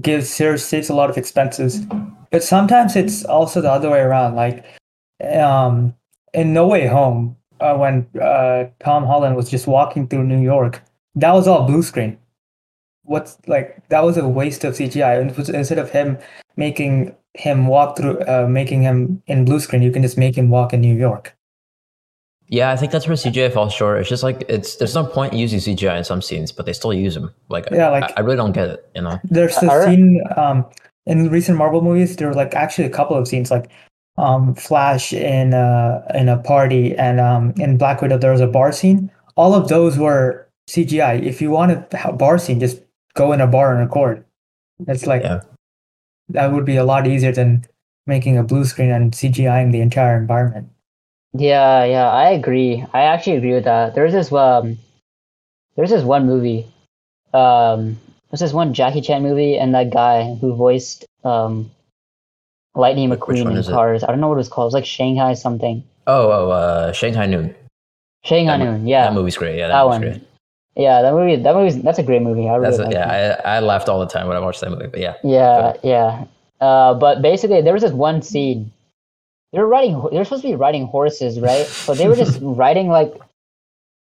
gives 0.00 0.28
saves 0.30 0.64
saves 0.64 0.88
a 0.88 0.94
lot 0.94 1.10
of 1.10 1.16
expenses, 1.16 1.84
but 2.30 2.42
sometimes 2.44 2.96
it's 2.96 3.24
also 3.24 3.60
the 3.60 3.70
other 3.70 3.90
way 3.90 4.00
around. 4.00 4.34
Like, 4.36 4.64
um, 5.32 5.94
in 6.34 6.52
No 6.52 6.66
Way 6.66 6.86
Home, 6.86 7.36
uh, 7.60 7.74
when 7.76 8.06
uh, 8.20 8.64
Tom 8.80 9.04
Holland 9.04 9.36
was 9.36 9.50
just 9.50 9.66
walking 9.66 10.06
through 10.08 10.24
New 10.24 10.40
York, 10.40 10.82
that 11.16 11.32
was 11.32 11.48
all 11.48 11.66
blue 11.66 11.82
screen. 11.82 12.18
What's 13.04 13.38
like 13.46 13.82
that 13.88 14.04
was 14.04 14.16
a 14.18 14.28
waste 14.28 14.64
of 14.64 14.74
CGI. 14.74 15.20
And 15.20 15.36
was- 15.36 15.48
Instead 15.48 15.78
of 15.78 15.90
him 15.90 16.18
making 16.56 17.14
him 17.34 17.66
walk 17.66 17.96
through, 17.96 18.20
uh, 18.20 18.46
making 18.48 18.82
him 18.82 19.22
in 19.26 19.44
blue 19.44 19.60
screen, 19.60 19.82
you 19.82 19.90
can 19.90 20.02
just 20.02 20.18
make 20.18 20.36
him 20.36 20.50
walk 20.50 20.72
in 20.72 20.80
New 20.80 20.94
York. 20.94 21.34
yeah 22.50 22.70
i 22.72 22.76
think 22.80 22.90
that's 22.92 23.06
where 23.06 23.14
cgi 23.22 23.52
falls 23.52 23.74
short 23.74 24.00
it's 24.00 24.08
just 24.08 24.22
like 24.28 24.38
it's 24.48 24.76
there's 24.76 24.94
no 24.94 25.04
point 25.04 25.34
using 25.34 25.58
cgi 25.60 25.94
in 25.98 26.02
some 26.02 26.22
scenes 26.22 26.50
but 26.56 26.64
they 26.64 26.72
still 26.72 26.94
use 26.94 27.14
them 27.14 27.28
like 27.54 27.64
Yeah, 27.70 27.88
I- 27.88 27.90
like- 28.00 28.10
I, 28.12 28.14
I 28.16 28.20
really 28.24 28.38
don't 28.42 28.52
get 28.60 28.68
it 28.74 28.80
you 28.96 29.02
know 29.02 29.16
There's 29.24 29.54
the 29.56 29.68
scene 29.84 30.22
um, 30.34 30.64
in 31.08 31.28
recent 31.30 31.58
Marvel 31.58 31.80
movies. 31.82 32.14
There 32.16 32.28
were 32.28 32.34
like 32.34 32.54
actually 32.54 32.84
a 32.86 32.90
couple 32.90 33.16
of 33.16 33.26
scenes, 33.26 33.50
like 33.50 33.70
um, 34.18 34.54
Flash 34.54 35.12
in 35.12 35.54
uh, 35.54 36.06
in 36.14 36.28
a 36.28 36.36
party, 36.38 36.94
and 36.96 37.18
um, 37.20 37.52
in 37.56 37.78
Black 37.78 38.00
Widow 38.02 38.18
there 38.18 38.32
was 38.32 38.40
a 38.40 38.46
bar 38.46 38.70
scene. 38.72 39.10
All 39.36 39.54
of 39.54 39.68
those 39.68 39.98
were 39.98 40.46
CGI. 40.68 41.22
If 41.22 41.40
you 41.42 41.50
want 41.50 41.72
a 42.04 42.12
bar 42.12 42.38
scene, 42.38 42.60
just 42.60 42.82
go 43.14 43.32
in 43.32 43.40
a 43.40 43.46
bar 43.46 43.72
and 43.72 43.80
record. 43.80 44.24
It's 44.86 45.06
like 45.06 45.22
Yeah. 45.22 45.40
that 46.28 46.52
would 46.52 46.64
be 46.64 46.76
a 46.76 46.84
lot 46.84 47.06
easier 47.06 47.32
than 47.32 47.64
making 48.06 48.38
a 48.38 48.42
blue 48.44 48.64
screen 48.64 48.90
and 48.90 49.12
CGIing 49.12 49.72
the 49.72 49.80
entire 49.80 50.16
environment. 50.16 50.68
yeah, 51.34 51.84
yeah. 51.84 52.08
I 52.10 52.30
agree. 52.30 52.84
I 52.94 53.02
actually 53.02 53.36
agree 53.36 53.54
with 53.54 53.64
that. 53.64 53.94
There's 53.94 54.12
this 54.12 54.32
um, 54.32 54.78
there's 55.76 55.90
this 55.90 56.02
one 56.04 56.26
movie, 56.26 56.66
um, 57.34 57.98
there's 58.30 58.40
this 58.40 58.52
one 58.52 58.74
Jackie 58.74 59.00
Chan 59.00 59.22
movie, 59.22 59.56
and 59.56 59.74
that 59.74 59.90
guy 59.90 60.34
who 60.34 60.54
voiced 60.54 61.06
um, 61.24 61.70
Lightning 62.74 63.10
McQueen 63.10 63.50
in 63.50 63.56
is 63.56 63.68
it? 63.68 63.72
Cars. 63.72 64.04
I 64.04 64.08
don't 64.08 64.20
know 64.20 64.28
what 64.28 64.34
it 64.34 64.38
was 64.38 64.48
called. 64.48 64.68
It's 64.68 64.74
like 64.74 64.86
Shanghai 64.86 65.34
something. 65.34 65.82
oh 66.06 66.30
oh 66.30 66.50
uh 66.50 66.92
shanghai 66.92 67.26
noon 67.26 67.54
Shanghai 68.24 68.58
That 68.58 68.64
Noon. 68.64 68.86
Yeah, 68.86 69.04
that 69.04 69.14
movie's 69.14 69.36
great 69.36 69.56
yeah 69.58 69.68
that, 69.68 69.74
that 69.74 69.86
one. 69.86 70.00
great 70.00 70.22
Yeah, 70.76 71.02
that 71.02 71.12
movie. 71.12 71.36
That 71.36 71.54
movie. 71.54 71.80
That's 71.80 71.98
a 71.98 72.02
great 72.02 72.22
movie. 72.22 72.48
I 72.48 72.56
really 72.56 72.84
it. 72.84 72.92
yeah. 72.92 73.40
I, 73.44 73.56
I 73.56 73.60
laughed 73.60 73.88
all 73.88 74.00
the 74.00 74.06
time 74.06 74.28
when 74.28 74.36
I 74.36 74.40
watched 74.40 74.60
that 74.60 74.70
movie. 74.70 74.86
But 74.86 75.00
yeah, 75.00 75.14
Yeah, 75.24 75.74
yeah. 75.82 76.24
Uh, 76.60 76.94
but 76.94 77.22
basically, 77.22 77.62
there 77.62 77.72
was 77.72 77.82
this 77.82 77.92
one 77.92 78.22
scene. 78.22 78.70
They 79.52 79.58
were 79.58 79.66
riding. 79.66 79.94
They 80.10 80.18
were 80.18 80.24
supposed 80.24 80.42
to 80.42 80.48
be 80.48 80.54
riding 80.54 80.86
horses, 80.86 81.40
right? 81.40 81.66
But 81.86 81.98
they 81.98 82.06
were 82.06 82.16
just 82.16 82.38
riding 82.42 82.88
like 82.88 83.14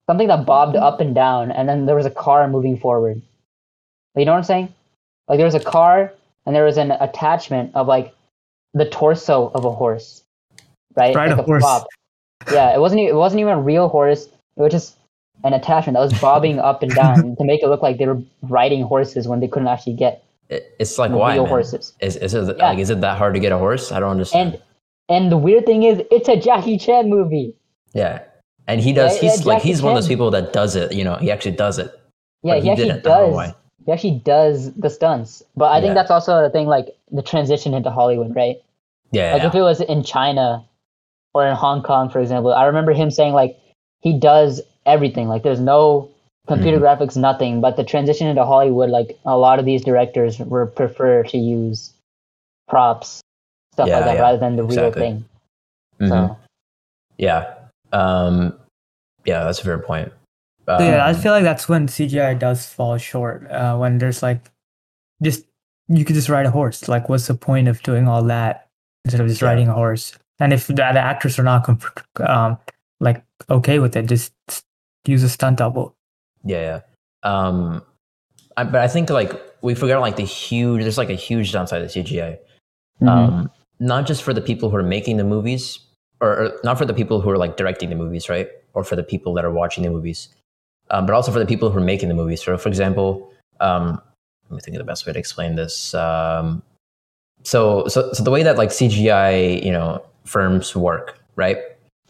something 0.07 0.27
that 0.27 0.45
bobbed 0.45 0.75
up 0.75 0.99
and 0.99 1.15
down, 1.15 1.51
and 1.51 1.69
then 1.69 1.85
there 1.85 1.95
was 1.95 2.05
a 2.05 2.11
car 2.11 2.47
moving 2.47 2.77
forward. 2.77 3.21
You 4.15 4.25
know 4.25 4.31
what 4.31 4.39
I'm 4.39 4.43
saying? 4.43 4.73
Like 5.27 5.37
there 5.37 5.45
was 5.45 5.55
a 5.55 5.59
car, 5.59 6.13
and 6.45 6.55
there 6.55 6.65
was 6.65 6.77
an 6.77 6.91
attachment 6.91 7.71
of 7.75 7.87
like 7.87 8.13
the 8.73 8.85
torso 8.89 9.47
of 9.53 9.63
a 9.65 9.71
horse, 9.71 10.23
right? 10.95 11.15
Ride 11.15 11.29
like 11.31 11.39
a 11.39 11.43
horse. 11.43 11.61
prop. 11.63 11.87
Yeah, 12.51 12.73
it 12.75 12.79
wasn't. 12.79 13.01
e- 13.01 13.07
It 13.07 13.15
wasn't 13.15 13.39
even 13.41 13.53
a 13.53 13.61
real 13.61 13.87
horse. 13.87 14.25
It 14.57 14.61
was 14.61 14.71
just 14.71 14.97
an 15.43 15.53
attachment 15.53 15.95
that 15.95 16.01
was 16.01 16.13
bobbing 16.19 16.59
up 16.59 16.83
and 16.83 16.93
down 16.93 17.35
to 17.37 17.43
make 17.45 17.63
it 17.63 17.67
look 17.67 17.81
like 17.81 17.97
they 17.97 18.05
were 18.07 18.21
riding 18.43 18.83
horses 18.83 19.27
when 19.27 19.39
they 19.39 19.47
couldn't 19.47 19.67
actually 19.69 19.93
get 19.95 20.23
it, 20.49 20.75
it's 20.79 20.97
like 20.99 21.11
why 21.11 21.33
real 21.33 21.43
man? 21.43 21.49
horses. 21.49 21.93
Is 22.01 22.15
is 22.17 22.33
it 22.33 22.57
Yeah. 22.57 22.69
like 22.69 22.79
is 22.79 22.89
it 22.89 22.99
that 23.01 23.17
hard 23.17 23.33
to 23.35 23.39
get 23.39 23.51
a 23.53 23.57
horse? 23.57 23.91
I 23.91 23.99
don't 24.01 24.11
understand. 24.11 24.55
And 24.55 24.61
and 25.09 25.31
the 25.31 25.37
weird 25.37 25.65
thing 25.65 25.83
is, 25.83 26.01
it's 26.11 26.27
a 26.29 26.35
Jackie 26.35 26.77
Chan 26.77 27.09
movie. 27.09 27.55
yeah, 27.93 28.23
and 28.67 28.81
he 28.81 28.91
does. 28.93 29.15
Yeah, 29.17 29.23
yeah, 29.23 29.31
he's 29.31 29.45
like 29.45 29.57
Jackie 29.59 29.67
he's 29.69 29.81
one 29.81 29.91
of 29.93 29.97
those 29.97 30.07
people 30.07 30.29
that 30.31 30.51
does 30.53 30.75
it. 30.75 30.91
You 30.91 31.03
know, 31.05 31.15
he 31.15 31.31
actually 31.31 31.55
does 31.55 31.79
it. 31.79 31.91
Yeah, 32.43 32.55
But 32.55 32.57
he, 32.59 32.63
he 32.65 32.69
actually 32.71 32.85
didn't, 32.87 33.07
I 33.07 33.09
don't 33.09 33.31
know 33.31 33.37
does. 33.37 33.53
He 33.85 33.91
actually 33.91 34.21
does 34.23 34.73
the 34.73 34.89
stunts. 34.89 35.43
But 35.55 35.71
I 35.71 35.81
think 35.81 35.95
that's 35.95 36.11
also 36.11 36.41
the 36.41 36.49
thing, 36.49 36.67
like 36.67 36.95
the 37.11 37.23
transition 37.23 37.73
into 37.73 37.89
Hollywood, 37.89 38.35
right? 38.35 38.57
Yeah, 39.11 39.33
Like 39.33 39.41
yeah. 39.41 39.47
if 39.49 39.55
it 39.55 39.61
was 39.61 39.81
in 39.81 40.03
China 40.03 40.63
or 41.33 41.47
in 41.47 41.55
Hong 41.55 41.81
Kong, 41.81 42.09
for 42.09 42.19
example, 42.19 42.53
I 42.53 42.65
remember 42.65 42.93
him 42.93 43.09
saying 43.11 43.33
like 43.33 43.57
he 44.01 44.13
does 44.17 44.61
everything. 44.85 45.27
Like 45.27 45.43
there's 45.43 45.59
no 45.59 46.09
computer 46.47 46.77
Mm-hmm. 46.77 47.03
graphics, 47.03 47.17
nothing. 47.17 47.61
But 47.61 47.75
the 47.77 47.83
transition 47.83 48.27
into 48.27 48.45
Hollywood, 48.45 48.89
like 48.89 49.17
a 49.25 49.37
lot 49.37 49.59
of 49.59 49.65
these 49.65 49.83
directors 49.83 50.39
were 50.39 50.65
prefer 50.65 51.23
to 51.23 51.37
use 51.37 51.93
props, 52.67 53.21
stuff 53.73 53.87
Yeah, 53.87 53.97
like 53.97 54.05
that, 54.05 54.15
yeah, 54.15 54.21
rather 54.21 54.37
than 54.37 54.55
the 54.55 54.63
real 54.63 54.87
exactly. 54.87 55.01
thing. 55.01 55.25
Mhm. 55.99 56.09
So 56.09 56.37
yeah, 57.17 57.53
um, 57.91 58.57
yeah. 59.25 59.43
That's 59.43 59.59
a 59.59 59.63
fair 59.63 59.79
point. 59.79 60.11
So 60.79 60.85
yeah, 60.85 61.05
I 61.05 61.09
Um, 61.11 61.15
feel 61.15 61.31
like 61.31 61.43
that's 61.43 61.67
when 61.69 61.87
CGI 61.87 62.37
does 62.37 62.65
fall 62.65 62.97
short. 62.97 63.49
Uh, 63.51 63.77
when 63.77 63.97
there's 63.97 64.21
like, 64.23 64.49
just 65.23 65.45
you 65.87 66.05
could 66.05 66.15
just 66.15 66.29
ride 66.29 66.45
a 66.45 66.51
horse. 66.51 66.87
Like, 66.87 67.09
what's 67.09 67.27
the 67.27 67.35
point 67.35 67.67
of 67.67 67.81
doing 67.83 68.07
all 68.07 68.23
that 68.23 68.67
instead 69.05 69.21
of 69.21 69.27
just 69.27 69.41
Yeah. 69.41 69.49
riding 69.49 69.67
a 69.67 69.73
horse? 69.73 70.13
And 70.39 70.53
if 70.53 70.67
the, 70.67 70.73
the 70.73 70.99
actors 70.99 71.37
are 71.37 71.43
not 71.43 71.65
comf- 71.65 72.29
um, 72.29 72.57
like 72.99 73.23
okay 73.49 73.79
with 73.79 73.95
it, 73.95 74.05
just 74.07 74.33
use 75.05 75.23
a 75.23 75.29
stunt 75.29 75.57
double. 75.57 75.95
Yeah, 76.43 76.61
yeah. 76.61 76.79
Um, 77.29 77.81
I, 78.57 78.63
but 78.63 78.81
I 78.81 78.87
think 78.87 79.09
like 79.09 79.31
we 79.61 79.75
forgot 79.75 80.01
like 80.01 80.15
the 80.15 80.23
huge. 80.23 80.81
There's 80.81 80.97
like 80.97 81.09
a 81.09 81.15
huge 81.15 81.51
downside 81.51 81.81
to 81.87 81.99
CGI. 82.03 82.37
Mhm. 83.01 83.07
um, 83.07 83.51
not 83.79 84.05
just 84.05 84.21
for 84.21 84.31
the 84.33 84.41
people 84.41 84.69
who 84.69 84.77
are 84.77 84.83
making 84.83 85.17
the 85.17 85.23
movies, 85.23 85.79
or, 86.21 86.29
or 86.39 86.51
not 86.63 86.77
for 86.77 86.85
the 86.85 86.93
people 86.93 87.19
who 87.19 87.29
are 87.31 87.37
like 87.37 87.57
directing 87.57 87.89
the 87.89 87.95
movies, 87.95 88.29
right? 88.29 88.47
Or 88.75 88.83
for 88.83 88.95
the 88.95 89.03
people 89.03 89.33
that 89.33 89.43
are 89.43 89.51
watching 89.51 89.83
the 89.83 89.89
movies, 89.89 90.29
um, 90.91 91.05
but 91.05 91.13
also 91.13 91.31
for 91.31 91.39
the 91.39 91.45
people 91.45 91.69
who 91.71 91.77
are 91.79 91.83
making 91.83 92.09
the 92.09 92.15
movies. 92.15 92.43
So, 92.43 92.57
for 92.57 92.69
example, 92.69 93.31
um, 93.59 93.99
let 94.49 94.55
me 94.55 94.59
think 94.61 94.75
of 94.75 94.79
the 94.79 94.85
best 94.85 95.05
way 95.07 95.13
to 95.13 95.19
explain 95.19 95.55
this. 95.55 95.93
Um, 95.93 96.61
so, 97.43 97.87
so, 97.87 98.11
so 98.13 98.23
the 98.23 98.31
way 98.31 98.43
that 98.43 98.57
like 98.57 98.69
CGI, 98.69 99.63
you 99.63 99.71
know, 99.71 100.03
firms 100.25 100.75
work, 100.75 101.19
right? 101.35 101.57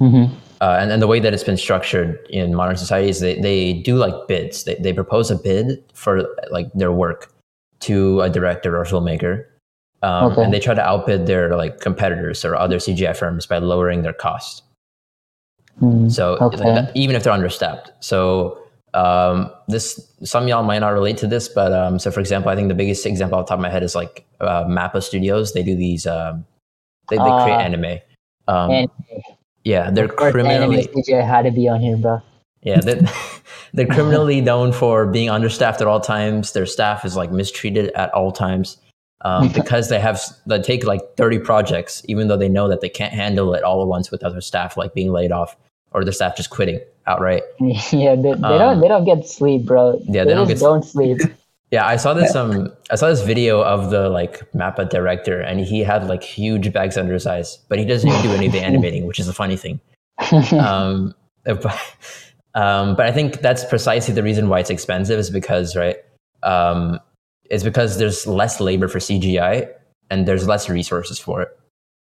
Mhm. 0.02 0.32
uh, 0.62 0.78
and, 0.80 0.92
and 0.92 1.00
the 1.02 1.06
way 1.08 1.20
that 1.20 1.32
it's 1.32 1.44
been 1.44 1.58
structured 1.58 2.18
in 2.32 2.56
modern 2.56 2.76
society 2.76 3.08
is 3.10 3.20
they, 3.20 3.40
they 3.40 3.74
do 3.74 3.98
like 3.98 4.16
bids. 4.28 4.64
They, 4.64 4.74
they 4.76 4.94
propose 4.94 5.30
a 5.30 5.36
bid 5.36 5.84
for 5.94 6.28
like 6.50 6.74
their 6.74 6.92
work 6.92 7.32
to 7.82 8.22
a 8.22 8.30
director 8.30 8.76
or 8.80 8.84
filmmaker. 8.84 9.46
Um, 10.02 10.32
Okay. 10.32 10.44
And 10.44 10.52
they 10.52 10.60
try 10.60 10.74
to 10.74 10.82
outbid 10.82 11.28
their 11.28 11.56
like 11.56 11.80
competitors 11.82 12.44
or 12.44 12.56
other 12.56 12.78
CGI 12.78 13.16
firms 13.16 13.46
by 13.46 13.60
lowering 13.60 14.02
their 14.02 14.14
cost. 14.14 14.64
Mhm. 15.82 16.12
So 16.12 16.34
like, 16.42 16.54
Okay. 16.56 16.74
that- 16.74 16.92
even 16.98 17.16
if 17.16 17.24
they're 17.24 17.34
understaffed. 17.34 17.92
So 18.00 18.58
um, 18.94 19.50
this 19.68 20.14
some 20.24 20.48
y'all 20.48 20.64
might 20.64 20.80
not 20.80 20.90
relate 20.90 21.18
to 21.18 21.28
this, 21.28 21.48
but 21.48 21.72
um, 21.72 22.00
so 22.00 22.12
for 22.12 22.20
example, 22.20 22.52
I 22.52 22.56
think 22.56 22.68
the 22.68 22.76
biggest 22.76 23.06
example 23.06 23.40
off 23.40 23.46
the 23.46 23.50
top 23.50 23.60
of 23.60 23.64
my 23.64 23.70
head 23.70 23.84
is 23.84 23.96
like 23.96 24.26
uh, 24.40 24.66
Mappa 24.66 25.02
Studios. 25.02 25.54
They 25.54 25.64
do 25.64 25.76
these. 25.76 26.06
Um, 26.06 26.46
they, 27.10 27.18
they 27.18 27.24
create 27.24 27.56
Ah. 27.56 27.60
anime. 27.60 28.00
Um, 28.48 28.72
And 28.72 28.90
yeah, 29.64 29.92
they're 29.92 30.08
criminally. 30.08 30.56
anime 30.56 30.94
CGI 30.94 31.26
had 31.26 31.44
to 31.44 31.52
be 31.52 31.68
on 31.68 31.80
here, 31.80 31.98
bro. 31.98 32.22
Yeah, 32.64 32.80
they're, 32.82 33.02
they're 33.74 33.88
criminally 33.88 34.42
known 34.42 34.72
for 34.74 35.08
being 35.08 35.30
understaffed 35.30 35.82
at 35.82 35.88
all 35.88 36.00
times. 36.00 36.52
Their 36.54 36.66
staff 36.66 37.06
is 37.06 37.16
like 37.16 37.32
mistreated 37.32 37.92
at 37.94 38.14
all 38.14 38.32
times 38.32 38.78
um, 39.22 39.50
because 39.54 39.90
they 39.90 40.00
have 40.00 40.22
they 40.48 40.62
take 40.62 40.84
like 40.86 41.02
thirty 41.16 41.40
projects, 41.40 42.02
even 42.08 42.28
though 42.28 42.38
they 42.38 42.50
know 42.50 42.68
that 42.68 42.82
they 42.82 42.90
can't 42.90 43.14
handle 43.14 43.54
it 43.54 43.64
all 43.64 43.82
at 43.82 43.88
once 43.88 44.12
without 44.12 44.32
their 44.32 44.42
staff 44.42 44.76
like 44.78 44.94
being 44.94 45.12
laid 45.12 45.32
off 45.32 45.56
or 45.92 46.04
their 46.04 46.14
staff 46.14 46.36
just 46.36 46.50
quitting 46.50 46.80
outright. 47.08 47.44
yeah, 47.60 48.16
they, 48.16 48.22
they 48.22 48.30
Um, 48.32 48.42
don't 48.42 48.82
they 48.82 48.88
don't 48.88 49.06
get 49.06 49.26
sleep, 49.28 49.66
bro. 49.66 50.02
yeah, 50.06 50.24
they 50.24 50.34
don't 50.34 50.48
just 50.48 50.62
get- 50.62 50.68
don't 50.68 50.84
sleep. 50.86 51.20
Yeah, 51.72 51.88
I 51.88 51.96
saw 51.96 52.14
this 52.14 52.36
um 52.36 52.68
I 52.92 52.96
saw 52.96 53.08
this 53.08 53.22
video 53.22 53.62
of 53.64 53.92
the 53.92 54.10
like 54.10 54.42
Mappa 54.52 54.90
director, 54.90 55.40
and 55.40 55.62
he 55.62 55.80
had 55.80 56.06
like 56.06 56.22
huge 56.22 56.74
bags 56.74 56.98
under 56.98 57.14
his 57.14 57.26
eyes, 57.26 57.60
but 57.70 57.80
he 57.80 57.86
doesn't 57.86 58.10
even 58.10 58.22
do 58.24 58.34
any 58.34 58.48
of 58.48 58.52
the 58.52 58.60
animating, 58.70 59.06
which 59.08 59.20
is 59.22 59.30
a 59.30 59.34
funny 59.34 59.56
thing. 59.56 59.80
um, 60.60 61.16
but, 61.46 61.64
um, 62.56 62.96
but 62.98 63.06
I 63.06 63.12
think 63.14 63.40
that's 63.40 63.64
precisely 63.64 64.14
the 64.14 64.22
reason 64.22 64.50
why 64.50 64.60
it's 64.60 64.70
expensive 64.70 65.18
is 65.18 65.30
because 65.30 65.74
right, 65.78 65.96
um, 66.44 67.00
it's 67.50 67.64
because 67.64 67.98
there's 67.98 68.28
less 68.28 68.60
labor 68.60 68.90
for 68.90 69.00
CGI 69.00 69.70
and 70.10 70.28
there's 70.28 70.46
less 70.48 70.70
resources 70.70 71.20
for 71.20 71.42
it 71.42 71.58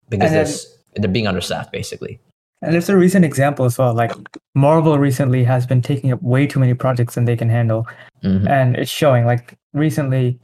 because 0.09 0.31
then- 0.31 1.01
they're 1.01 1.09
being 1.11 1.27
understaffed 1.27 1.71
basically. 1.71 2.19
And 2.61 2.73
there's 2.73 2.89
a 2.89 2.97
recent 2.97 3.25
example 3.25 3.65
as 3.65 3.77
well. 3.77 3.93
Like 3.93 4.11
Marvel 4.53 4.99
recently 4.99 5.43
has 5.43 5.65
been 5.65 5.81
taking 5.81 6.11
up 6.11 6.21
way 6.21 6.45
too 6.45 6.59
many 6.59 6.73
projects 6.75 7.15
than 7.15 7.25
they 7.25 7.35
can 7.35 7.49
handle, 7.49 7.87
Mhm. 8.23 8.47
and 8.49 8.75
it's 8.75 8.91
showing. 8.91 9.25
Like 9.25 9.57
recently, 9.73 10.39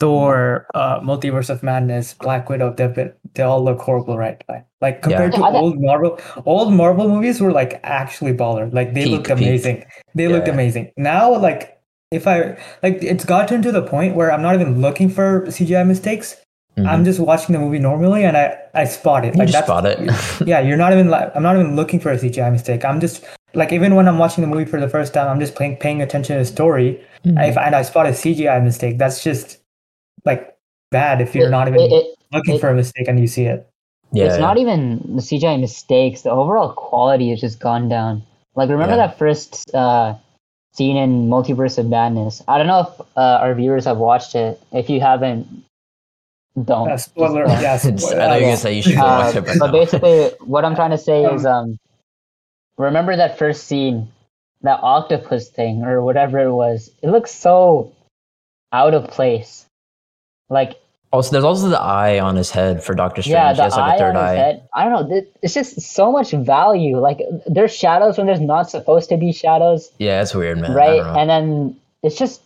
Thor, 0.00 0.66
uh, 0.74 1.00
Multiverse 1.00 1.50
of 1.50 1.62
Madness, 1.62 2.14
Black 2.14 2.48
Widow, 2.48 2.72
they've 2.74 2.92
been, 2.94 3.12
they 3.34 3.42
all 3.42 3.62
look 3.62 3.80
horrible, 3.80 4.18
right? 4.18 4.42
Like, 4.48 4.64
like 4.80 5.02
compared 5.02 5.34
Yeah. 5.34 5.38
to 5.50 5.56
old 5.58 5.80
Marvel, 5.80 6.18
old 6.46 6.72
Marvel 6.72 7.08
movies 7.08 7.40
were 7.40 7.52
like 7.52 7.78
actually 7.84 8.32
baller. 8.32 8.72
Like 8.72 8.94
they 8.94 9.04
Peak, 9.04 9.12
looked 9.12 9.28
peak. 9.28 9.36
amazing. 9.36 9.84
They 10.14 10.28
looked 10.28 10.48
amazing. 10.48 10.90
Now, 10.96 11.34
like 11.36 11.76
if 12.10 12.26
I 12.26 12.56
like, 12.82 13.04
it's 13.04 13.24
gotten 13.24 13.62
to 13.62 13.70
the 13.70 13.82
point 13.82 14.16
where 14.16 14.32
I'm 14.32 14.42
not 14.42 14.54
even 14.56 14.80
looking 14.80 15.08
for 15.08 15.44
CGI 15.48 15.84
mistakes. 15.86 16.36
Mhm. 16.78 16.86
I'm 16.86 17.04
just 17.04 17.18
watching 17.20 17.52
the 17.52 17.58
movie 17.58 17.78
normally, 17.78 18.24
and 18.24 18.36
I 18.36 18.56
I 18.74 18.84
spot 18.84 19.24
it. 19.24 19.34
You 19.34 19.40
like 19.40 19.48
just 19.48 19.66
that's- 19.66 19.96
spot 19.98 20.40
it. 20.40 20.46
yeah, 20.48 20.60
you're 20.60 20.76
not 20.76 20.92
even 20.92 21.08
like 21.10 21.30
I'm 21.34 21.42
not 21.42 21.56
even 21.56 21.74
looking 21.76 22.00
for 22.00 22.10
a 22.12 22.16
CGI 22.16 22.50
mistake. 22.50 22.84
I'm 22.84 23.00
just 23.00 23.24
like 23.54 23.72
even 23.72 23.96
when 23.96 24.06
I'm 24.08 24.18
watching 24.18 24.42
the 24.42 24.48
movie 24.48 24.64
for 24.64 24.80
the 24.80 24.88
first 24.88 25.12
time, 25.12 25.26
I'm 25.28 25.40
just 25.40 25.56
paying 25.56 25.76
paying 25.76 26.00
attention 26.02 26.36
to 26.36 26.40
the 26.40 26.44
story. 26.46 27.00
Mm-hmm. 27.24 27.38
And 27.38 27.46
if 27.50 27.58
and 27.58 27.74
I 27.74 27.82
spot 27.82 28.06
a 28.06 28.10
CGI 28.10 28.62
mistake, 28.62 28.98
that's 28.98 29.22
just 29.24 29.58
like 30.24 30.56
bad 30.90 31.20
if 31.20 31.34
you're 31.34 31.50
not 31.50 31.66
even 31.68 31.80
It- 31.80 31.92
it- 31.92 32.06
looking 32.32 32.54
it- 32.54 32.60
for 32.60 32.68
a 32.68 32.74
mistake 32.74 33.08
and 33.08 33.18
you 33.18 33.26
see 33.26 33.44
it. 33.46 33.66
yeah, 34.12 34.26
it's 34.26 34.38
not 34.38 34.56
even 34.58 34.98
the 35.16 35.22
CGI 35.22 35.56
mistakes. 35.60 36.22
The 36.22 36.30
overall 36.30 36.72
quality 36.72 37.30
has 37.30 37.40
just 37.40 37.58
gone 37.60 37.88
down. 37.88 38.22
Like 38.54 38.68
remember 38.70 38.94
Yeah. 38.96 39.06
that 39.08 39.18
first 39.18 39.72
uh, 39.74 40.14
scene 40.72 40.96
in 40.96 41.28
Multiverse 41.28 41.78
of 41.78 41.86
Madness? 41.88 42.42
I 42.48 42.58
don't 42.58 42.66
know 42.68 42.80
if 42.80 43.00
uh, 43.16 43.38
our 43.42 43.54
viewers 43.54 43.84
have 43.86 43.98
watched 43.98 44.34
it. 44.34 44.60
If 44.72 44.88
you 44.90 45.00
haven't, 45.00 45.46
don't. 46.64 46.90
Uh, 46.90 46.96
spoiler, 46.96 47.46
Just 47.46 47.54
don't. 47.54 47.62
yeah, 47.62 47.74
It's- 47.76 47.86
I 47.86 47.96
spoiler, 47.96 48.16
know 48.18 48.26
you're 48.34 48.40
yeah. 48.40 48.46
gonna 48.46 48.56
say 48.56 48.74
you 48.74 48.82
should 48.82 48.96
go 48.96 49.02
watch 49.02 49.34
Uh, 49.34 49.38
it, 49.38 49.44
but 49.46 49.58
but 49.58 49.66
no. 49.66 49.72
basically, 49.72 50.30
what 50.44 50.64
I'm 50.64 50.74
trying 50.74 50.90
to 50.90 50.98
say 50.98 51.24
is, 51.24 51.46
um, 51.46 51.78
remember 52.78 53.16
that 53.16 53.38
first 53.38 53.64
scene, 53.64 54.08
that 54.62 54.80
octopus 54.82 55.48
thing 55.48 55.82
or 55.84 56.02
whatever 56.02 56.38
it 56.38 56.52
was. 56.52 56.90
It 57.02 57.08
looks 57.08 57.30
so 57.32 57.92
out 58.72 58.94
of 58.94 59.08
place. 59.08 59.66
Like 60.48 60.78
Also, 61.12 61.30
there's 61.32 61.44
also 61.44 61.68
the 61.68 61.80
eye 61.80 62.18
on 62.20 62.36
his 62.36 62.50
head 62.50 62.82
for 62.84 62.94
Doctor 62.94 63.22
Strange. 63.22 63.34
yeah, 63.34 63.50
he 63.50 63.56
the 63.56 63.62
has 63.64 63.76
like 63.76 63.92
eye 63.92 63.94
a 63.94 63.98
third 63.98 64.16
on 64.16 64.24
eye. 64.24 64.28
his 64.30 64.38
head. 64.38 64.68
I 64.74 64.84
don't 64.88 65.08
know. 65.10 65.22
It's 65.42 65.54
just 65.54 65.80
so 65.80 66.12
much 66.12 66.30
value. 66.32 66.98
Like 66.98 67.20
there's 67.46 67.74
shadows 67.74 68.18
when 68.18 68.26
there's 68.26 68.40
not 68.40 68.68
supposed 68.70 69.08
to 69.10 69.16
be 69.16 69.32
shadows, 69.32 69.90
Yeah, 69.98 70.20
it's 70.22 70.34
weird, 70.34 70.58
man. 70.58 70.72
Right? 70.74 71.00
And 71.00 71.30
then 71.30 71.76
it's 72.02 72.16
just 72.18 72.42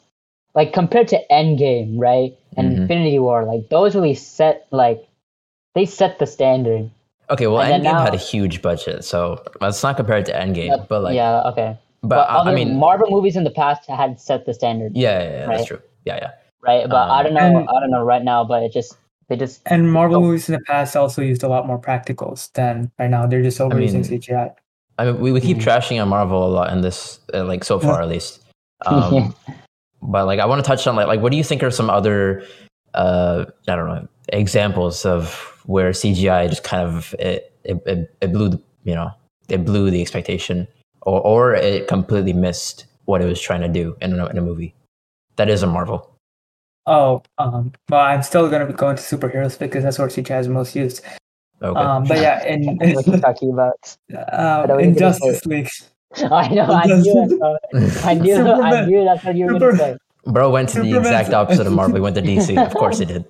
like 0.54 0.72
compared 0.72 1.08
to 1.08 1.20
Endgame, 1.30 1.98
right? 1.98 2.36
And 2.56 2.70
Mhm. 2.72 2.80
Infinity 2.82 3.18
War, 3.18 3.44
like 3.44 3.68
those 3.70 3.94
really 3.94 4.14
set 4.14 4.66
like 4.70 5.06
they 5.74 5.84
set 5.84 6.18
the 6.18 6.26
standard. 6.26 6.90
okay, 7.30 7.46
well, 7.48 7.60
and 7.60 7.70
then 7.72 7.80
Endgame 7.80 7.94
now- 7.98 8.04
had 8.04 8.14
a 8.14 8.18
huge 8.18 8.62
budget, 8.62 9.02
so 9.04 9.42
let's 9.60 9.82
not 9.82 9.96
compare 9.96 10.18
it 10.18 10.26
to 10.26 10.32
Endgame. 10.32 10.68
Yep, 10.68 10.88
but 10.88 11.02
like, 11.02 11.14
yeah, 11.16 11.42
okay. 11.50 11.76
but, 12.02 12.08
But, 12.10 12.30
I, 12.30 12.34
other 12.36 12.50
I 12.50 12.54
mean, 12.54 12.76
Marvel 12.78 13.10
movies 13.10 13.34
in 13.36 13.44
the 13.44 13.50
past 13.50 13.88
had 13.88 14.20
set 14.20 14.46
the 14.46 14.54
standard, 14.54 14.94
yeah, 14.94 15.22
yeah, 15.22 15.30
yeah, 15.30 15.46
that's 15.46 15.64
true. 15.66 15.80
Yeah, 16.04 16.16
yeah. 16.16 16.30
right? 16.62 16.88
But 16.88 17.08
I 17.10 17.18
Um, 17.18 17.24
don't 17.24 17.34
know. 17.34 17.58
And- 17.60 17.68
I 17.68 17.80
don't 17.80 17.90
know 17.90 18.04
right 18.04 18.22
now. 18.22 18.44
But 18.44 18.62
it 18.62 18.72
just 18.72 18.96
they 19.28 19.36
just 19.36 19.62
And 19.66 19.90
Marvel 19.92 20.18
Oh. 20.18 20.20
movies 20.20 20.48
in 20.48 20.54
the 20.54 20.60
past 20.60 20.94
also 20.96 21.22
used 21.22 21.42
a 21.42 21.48
lot 21.48 21.66
more 21.66 21.78
practicals 21.78 22.52
than 22.52 22.90
right 22.98 23.08
now. 23.10 23.26
They're 23.26 23.42
just 23.42 23.58
overusing 23.58 23.94
mean, 23.94 24.04
CGI. 24.04 24.52
I 24.98 25.04
mean, 25.06 25.20
we, 25.20 25.32
we 25.32 25.40
keep 25.40 25.56
Mhm. 25.58 25.62
trashing 25.64 26.00
on 26.02 26.08
Marvel 26.08 26.44
a 26.46 26.52
lot 26.58 26.70
in 26.72 26.82
this, 26.82 27.18
uh, 27.34 27.42
like 27.44 27.64
so 27.64 27.78
far 27.80 28.00
at 28.02 28.08
least. 28.08 28.40
Um, 28.86 29.34
but 30.04 30.26
like, 30.26 30.40
I 30.40 30.46
want 30.46 30.64
to 30.64 30.66
touch 30.66 30.86
on 30.86 30.96
like, 30.96 31.06
like, 31.06 31.20
what 31.20 31.32
do 31.32 31.38
you 31.38 31.44
think 31.44 31.62
are 31.62 31.70
some 31.70 31.90
other, 31.90 32.44
uh, 32.94 33.46
I 33.68 33.76
don't 33.76 33.88
know, 33.88 34.08
examples 34.28 35.04
of 35.04 35.54
where 35.66 35.90
CGI 35.90 36.48
just 36.48 36.64
kind 36.64 36.86
of 36.86 37.14
it 37.18 37.52
it, 37.64 37.82
it, 37.86 38.16
it 38.20 38.32
blew 38.32 38.50
the 38.50 38.62
you 38.84 38.94
know 38.94 39.10
it 39.48 39.64
blew 39.64 39.90
the 39.90 40.00
expectation 40.00 40.68
or 41.02 41.20
or 41.22 41.54
it 41.54 41.88
completely 41.88 42.32
missed 42.32 42.86
what 43.06 43.22
it 43.22 43.26
was 43.26 43.40
trying 43.40 43.60
to 43.60 43.68
do 43.68 43.96
in 44.00 44.18
a, 44.18 44.26
in 44.26 44.38
a 44.38 44.42
movie 44.42 44.74
that 45.36 45.48
is 45.48 45.62
a 45.62 45.66
Marvel. 45.66 46.10
Oh, 46.86 47.22
um, 47.38 47.72
well, 47.88 48.00
I'm 48.00 48.22
still 48.22 48.48
gonna 48.50 48.70
go 48.72 48.90
into 48.90 49.02
superheroes 49.02 49.58
because 49.58 49.82
that's 49.82 49.98
where 49.98 50.08
CGI 50.08 50.40
is 50.40 50.48
most 50.48 50.76
used. 50.76 51.02
Okay. 51.62 51.80
Um, 51.80 52.04
but 52.04 52.18
yeah, 52.18 52.44
in 52.46 52.76
what 52.94 53.06
you 53.06 53.18
talking 53.18 53.52
about. 53.52 53.96
um, 54.32 54.78
in 54.78 54.90
you're 54.90 55.00
gonna 55.00 55.14
say. 55.14 55.30
Justice 55.30 55.46
League, 55.46 55.70
I 56.30 56.48
know. 56.48 56.64
I 56.66 56.86
knew 56.86 57.22
it. 57.24 57.38
bro. 57.38 57.56
I 58.04 58.14
knew. 58.14 58.36
I 58.36 58.84
knew 58.86 59.04
that's 59.04 59.24
what 59.24 59.36
you 59.36 59.46
were 59.46 59.58
gonna 59.58 59.76
say. 59.76 59.96
Bro 60.26 60.50
went 60.50 60.68
to 60.70 60.80
the 60.82 60.96
exact 60.96 61.32
opposite 61.40 61.66
of 61.66 61.72
Marvel. 61.72 61.96
He 61.96 62.00
went 62.02 62.16
to 62.16 62.22
DC. 62.22 62.56
Of 62.64 62.74
course 62.74 62.98
he 62.98 63.04
did. 63.04 63.24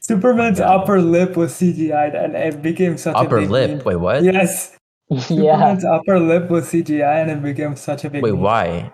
Superman's 0.00 0.60
oh, 0.60 0.64
Yeah. 0.64 0.70
upper 0.76 1.00
lip 1.00 1.36
was 1.36 1.52
CGI'd 1.52 2.14
and 2.14 2.34
it 2.36 2.62
became 2.62 2.96
such 2.96 3.14
a 3.14 3.18
Upper 3.18 3.40
big 3.40 3.50
lip. 3.50 3.70
meme. 3.70 3.84
Wait, 3.84 3.96
what? 3.96 4.22
Yes, 4.22 4.76
yeah. 5.10 5.18
Superman's 5.20 5.84
upper 5.84 6.18
lip 6.20 6.50
was 6.50 6.66
CGI, 6.66 7.22
and 7.22 7.30
it 7.30 7.42
became 7.42 7.76
such 7.76 8.04
a 8.04 8.10
big. 8.10 8.22
Wait, 8.22 8.32
meme. 8.32 8.40
why? 8.40 8.92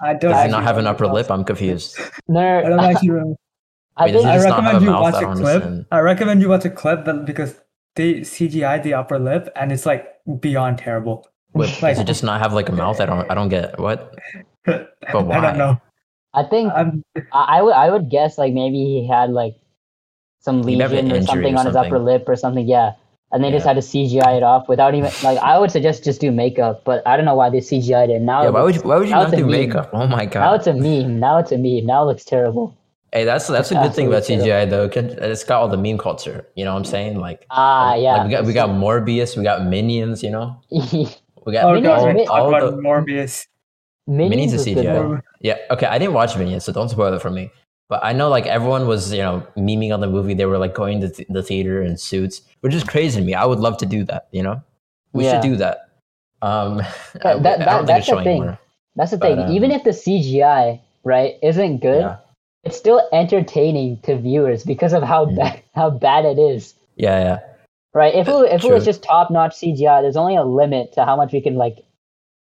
I 0.00 0.14
don't. 0.14 0.32
Does 0.32 0.44
he 0.44 0.50
not 0.50 0.62
have 0.62 0.78
an 0.78 0.86
upper 0.86 1.06
lip? 1.06 1.30
I'm 1.30 1.44
confused. 1.44 1.98
No, 2.28 2.40
I 2.40 2.62
don't 2.68 2.80
actually 2.80 3.10
remember. 3.10 3.36
I 3.96 4.06
Wait, 4.06 4.12
think 4.12 4.26
I 4.26 4.36
just 4.36 4.48
not 4.48 4.62
have 4.62 4.82
recommend 4.82 4.84
you 4.84 4.90
mouth? 4.90 5.02
watch 5.02 5.14
a 5.14 5.18
clip. 5.18 5.28
understand. 5.30 5.86
I 5.90 5.98
recommend 6.00 6.40
you 6.42 6.48
watch 6.50 6.64
a 6.64 6.70
clip 6.70 7.04
because 7.24 7.58
they 7.96 8.20
CGI 8.20 8.82
the 8.82 8.94
upper 8.94 9.18
lip, 9.18 9.48
and 9.56 9.72
it's 9.72 9.86
like 9.86 10.06
beyond 10.40 10.78
terrible. 10.78 11.26
Wait, 11.54 11.70
Like- 11.82 11.94
does 11.94 12.00
it 12.00 12.06
just 12.06 12.22
not 12.24 12.40
have 12.40 12.52
like 12.52 12.68
a 12.68 12.72
mouth? 12.72 13.00
I 13.00 13.06
don't. 13.06 13.30
I 13.30 13.34
don't 13.34 13.48
get 13.48 13.78
what. 13.78 14.14
But 14.66 15.26
why? 15.26 15.38
I 15.38 15.40
don't 15.40 15.58
know. 15.58 15.80
I 16.34 16.42
think 16.44 16.70
I'm, 16.74 17.02
I, 17.32 17.58
I 17.58 17.62
would 17.62 17.72
I 17.72 17.88
would 17.90 18.10
guess 18.10 18.36
like 18.36 18.52
maybe 18.52 18.76
he 18.84 19.08
had 19.08 19.30
like 19.30 19.54
some 20.40 20.66
He'd 20.66 20.80
have 20.80 20.92
an 20.92 21.08
lesion 21.08 21.22
or 21.22 21.26
something 21.26 21.54
or 21.54 21.58
on 21.58 21.66
his 21.66 21.74
upper 21.76 21.98
lip 21.98 22.24
or 22.28 22.36
something. 22.36 22.68
Yeah, 22.68 22.92
and 23.32 23.42
they 23.42 23.50
just 23.50 23.64
had 23.66 23.74
to 23.74 23.80
CGI 23.80 24.36
it 24.36 24.42
off 24.42 24.68
without 24.68 24.94
even 24.94 25.10
like 25.24 25.38
I 25.38 25.58
would 25.58 25.70
suggest 25.70 26.04
just 26.04 26.20
do 26.20 26.30
makeup, 26.30 26.84
but 26.84 27.02
I 27.06 27.16
don't 27.16 27.24
know 27.24 27.34
why 27.34 27.48
they 27.48 27.58
CGI'd 27.60 28.10
it. 28.10 28.20
Now 28.20 28.42
Yeah, 28.42 28.50
why 28.50 28.62
would 28.62 28.74
you? 28.76 28.82
Why 28.82 28.98
would 28.98 29.08
you 29.08 29.14
not 29.14 29.30
do 29.30 29.38
meme. 29.38 29.50
makeup? 29.50 29.88
Oh 29.94 30.06
my 30.06 30.26
god! 30.26 30.40
now 30.40 30.54
it's 30.54 30.66
a 30.66 30.74
meme. 30.74 31.18
Now 31.18 31.38
it's 31.38 31.50
a 31.52 31.56
meme. 31.56 31.86
Now 31.86 32.02
it 32.02 32.06
looks 32.06 32.24
terrible. 32.26 32.76
Hey, 33.10 33.24
that's 33.24 33.46
that's 33.48 33.70
a 33.70 33.74
good 33.74 33.94
thing 33.94 34.06
about 34.08 34.18
Absolutely 34.18 34.50
CGI 34.50 34.68
though. 34.70 34.84
It's 35.30 35.44
got 35.44 35.62
all 35.62 35.68
the 35.68 35.78
meme 35.78 35.96
culture. 35.96 36.46
You 36.56 36.66
know 36.66 36.72
what 36.74 36.80
I'm 36.80 36.84
saying? 36.84 37.18
Like, 37.18 37.46
Ah, 37.50 37.92
like, 37.92 38.02
yeah. 38.02 38.22
we 38.24 38.30
got 38.30 38.44
we 38.44 38.52
got 38.52 38.68
Morbius. 38.68 39.34
We 39.34 39.42
got 39.44 39.64
Minions. 39.64 40.22
You 40.22 40.30
know. 40.30 40.60
We 41.48 41.54
got 41.54 41.64
oh 41.64 41.72
Minions 41.72 42.28
god, 42.28 42.30
are 42.30 42.46
we're 42.50 42.60
all 42.60 42.70
the- 42.72 42.76
Morbius. 42.76 43.46
Minions 44.06 44.30
Minions 44.30 44.52
is 44.52 44.66
is 44.66 44.74
good, 44.74 44.84
CGI. 44.84 45.22
Yeah. 45.40 45.56
Okay. 45.70 45.86
I 45.86 45.96
didn't 45.98 46.12
watch 46.12 46.36
Minions, 46.36 46.64
so 46.64 46.72
don't 46.74 46.90
spoil 46.90 47.14
it 47.14 47.22
for 47.22 47.30
me. 47.30 47.50
But 47.88 48.04
I 48.04 48.12
know 48.12 48.28
like 48.28 48.46
everyone 48.46 48.86
was, 48.86 49.10
you 49.12 49.22
know, 49.22 49.46
memeing 49.56 49.94
on 49.94 50.00
the 50.00 50.06
movie. 50.08 50.34
They 50.34 50.44
were 50.44 50.58
like 50.58 50.74
going 50.74 51.00
to 51.00 51.08
th- 51.08 51.26
the 51.30 51.42
theater 51.42 51.82
in 51.82 51.96
suits, 51.96 52.42
which 52.60 52.74
is 52.74 52.84
crazy 52.84 53.18
to 53.20 53.24
me. 53.24 53.32
I 53.32 53.46
would 53.46 53.60
love 53.60 53.78
to 53.78 53.86
do 53.86 54.04
that. 54.04 54.28
You 54.30 54.42
know, 54.42 54.62
we 55.14 55.24
Yeah. 55.24 55.32
should 55.40 55.48
do 55.48 55.56
that. 55.56 55.88
Um, 56.42 56.76
that- 57.22 57.24
I- 57.24 57.30
I 57.32 57.38
that- 57.38 57.58
don't 57.58 57.76
think 57.78 57.86
that's 57.86 57.98
it's 58.00 58.10
the 58.10 58.16
thing. 58.24 58.28
anymore. 58.42 58.58
That's 58.96 59.10
the 59.12 59.16
But, 59.16 59.28
thing. 59.36 59.38
um, 59.46 59.52
Even 59.52 59.70
if 59.70 59.84
the 59.84 59.94
CGI 59.94 60.80
right 61.04 61.36
isn't 61.42 61.78
good, 61.78 62.02
Yeah. 62.02 62.16
it's 62.64 62.76
still 62.76 63.00
entertaining 63.12 64.00
to 64.02 64.18
viewers 64.18 64.64
because 64.64 64.92
of 64.92 65.02
how 65.02 65.24
Mm. 65.24 65.36
bad 65.36 65.62
how 65.74 65.88
bad 65.88 66.26
it 66.26 66.38
is. 66.38 66.74
Yeah, 66.96 67.18
yeah. 67.20 67.38
Right? 67.98 68.14
If 68.14 68.28
it, 68.28 68.32
Uh, 68.34 68.42
if 68.56 68.64
it 68.64 68.72
was 68.72 68.84
just 68.84 69.02
top 69.02 69.28
notch 69.30 69.54
CGI, 69.60 70.00
there's 70.02 70.16
only 70.16 70.36
a 70.36 70.44
limit 70.44 70.92
to 70.94 71.04
how 71.04 71.16
much 71.16 71.32
we 71.32 71.40
can 71.40 71.56
like 71.56 71.76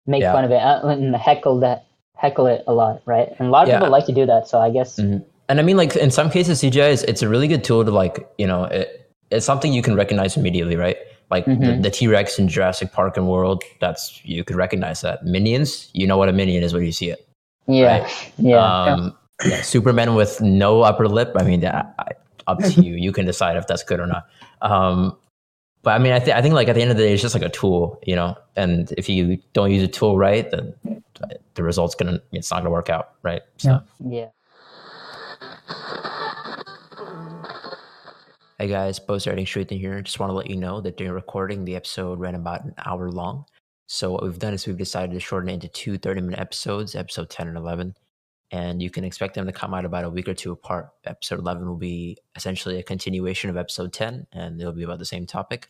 make 0.08 0.22
Yeah. 0.22 0.32
fun 0.32 0.46
of 0.46 0.52
it 0.52 0.62
uh, 0.62 0.88
and 0.88 1.14
heckle 1.16 1.60
that 1.60 1.84
heckle 2.16 2.46
it 2.48 2.64
a 2.68 2.74
lot, 2.74 3.02
right? 3.06 3.28
And 3.38 3.48
a 3.50 3.52
lot 3.52 3.64
of 3.64 3.70
Yeah. 3.70 3.80
people 3.80 3.92
like 3.92 4.06
to 4.06 4.14
do 4.14 4.26
that. 4.28 4.48
So 4.48 4.60
I 4.60 4.70
guess 4.70 4.98
Mhm. 4.98 5.24
And 5.50 5.60
I 5.60 5.64
mean, 5.64 5.76
like 5.76 5.96
in 5.98 6.10
some 6.12 6.30
cases, 6.30 6.60
CGI 6.62 6.90
is 6.96 7.04
it's 7.04 7.22
a 7.22 7.28
really 7.28 7.48
good 7.54 7.64
tool 7.66 7.84
to 7.84 7.92
like 7.92 8.16
you 8.38 8.48
know 8.48 8.64
it, 8.80 8.88
it's 9.30 9.46
something 9.46 9.74
you 9.74 9.82
can 9.82 9.96
recognize 9.96 10.38
immediately, 10.38 10.78
right? 10.78 10.98
Like 11.30 11.46
the, 11.46 11.52
Mhm. 11.52 11.82
the 11.84 11.90
T 11.90 12.08
Rex 12.08 12.40
in 12.40 12.48
Jurassic 12.48 12.92
Park 12.94 13.18
and 13.18 13.28
World, 13.28 13.64
that's 13.82 14.02
you 14.24 14.44
could 14.46 14.56
recognize 14.56 15.02
that. 15.02 15.26
Minions, 15.26 15.90
you 15.94 16.06
know 16.08 16.18
what 16.18 16.30
a 16.30 16.34
minion 16.34 16.64
is 16.64 16.74
when 16.74 16.84
you 16.86 16.92
see 16.94 17.10
it. 17.10 17.20
yeah, 17.68 18.08
yeah. 18.38 18.64
Um, 18.94 19.18
yeah, 19.46 19.62
Superman 19.62 20.16
with 20.16 20.40
no 20.42 20.82
upper 20.90 21.08
lip. 21.08 21.32
I 21.40 21.44
mean, 21.44 21.60
that, 21.62 21.94
I, 22.00 22.08
up 22.48 22.60
to 22.60 22.82
you. 22.88 22.96
You 22.96 23.12
can 23.12 23.26
decide 23.26 23.56
if 23.58 23.66
that's 23.68 23.84
good 23.84 24.00
or 24.00 24.08
not. 24.08 24.24
Um, 24.62 25.16
but 25.84 25.92
I 25.92 26.00
mean, 26.00 26.14
I, 26.14 26.20
th- 26.20 26.36
I 26.36 26.42
think 26.42 26.54
like 26.54 26.68
at 26.68 26.76
the 26.76 26.82
end 26.82 26.92
of 26.92 26.98
the 26.98 27.04
day, 27.04 27.14
it's 27.14 27.22
just 27.22 27.36
like 27.36 27.44
a 27.44 27.50
tool, 27.50 28.00
you 28.06 28.16
know. 28.16 28.36
And 28.56 28.92
if 28.98 29.10
you 29.10 29.38
don't 29.54 29.72
use 29.72 29.84
a 29.84 29.88
tool 29.88 30.18
right, 30.18 30.50
then 30.50 30.74
uh, 31.24 31.28
the 31.56 31.64
result's 31.64 31.96
gonna 31.96 32.22
it's 32.32 32.52
not 32.52 32.60
gonna 32.60 32.70
work 32.70 32.90
out, 32.90 33.16
right? 33.24 33.42
So. 33.58 33.82
Yeah. 34.00 34.20
yeah. 34.20 34.28
Hey 38.60 38.68
guys, 38.68 39.00
Post 39.00 39.26
Editing 39.26 39.48
Street 39.48 39.72
in 39.72 39.80
here. 39.80 40.00
Just 40.04 40.20
want 40.20 40.30
to 40.30 40.36
let 40.36 40.48
you 40.48 40.56
know 40.56 40.82
that 40.82 40.96
during 40.96 41.14
recording, 41.14 41.66
the 41.66 41.76
episode 41.76 42.20
ran 42.20 42.36
about 42.36 42.64
an 42.64 42.76
hour 42.86 43.10
long. 43.10 43.46
So 43.88 44.12
what 44.12 44.22
we've 44.22 44.38
done 44.38 44.54
is 44.54 44.68
we've 44.68 44.78
decided 44.78 45.14
to 45.14 45.20
shorten 45.20 45.50
it 45.50 45.54
into 45.56 45.68
two 45.68 45.98
30 45.98 46.22
minute 46.22 46.40
episodes, 46.40 46.94
episode 46.94 47.32
10 47.32 47.48
and 47.48 47.58
11. 47.58 47.96
And 48.52 48.82
you 48.82 48.90
can 48.90 49.04
expect 49.04 49.36
them 49.36 49.46
to 49.46 49.52
come 49.54 49.74
out 49.74 49.86
about 49.86 50.04
a 50.04 50.10
week 50.10 50.28
or 50.28 50.34
two 50.34 50.52
apart. 50.52 50.90
Episode 51.06 51.40
11 51.40 51.68
will 51.68 51.78
be 51.78 52.18
essentially 52.36 52.80
a 52.80 52.84
continuation 52.84 53.50
of 53.50 53.58
episode 53.58 53.94
10, 53.94 54.28
and 54.34 54.60
it'll 54.60 54.74
be 54.74 54.84
about 54.84 55.00
the 55.00 55.06
same 55.06 55.26
topic. 55.26 55.68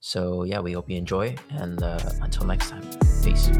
So 0.00 0.44
yeah, 0.44 0.60
we 0.60 0.72
hope 0.72 0.88
you 0.90 0.96
enjoy. 0.96 1.36
And 1.50 1.82
uh, 1.82 1.98
until 2.20 2.46
next 2.46 2.70
time, 2.70 2.82
peace. 3.22 3.50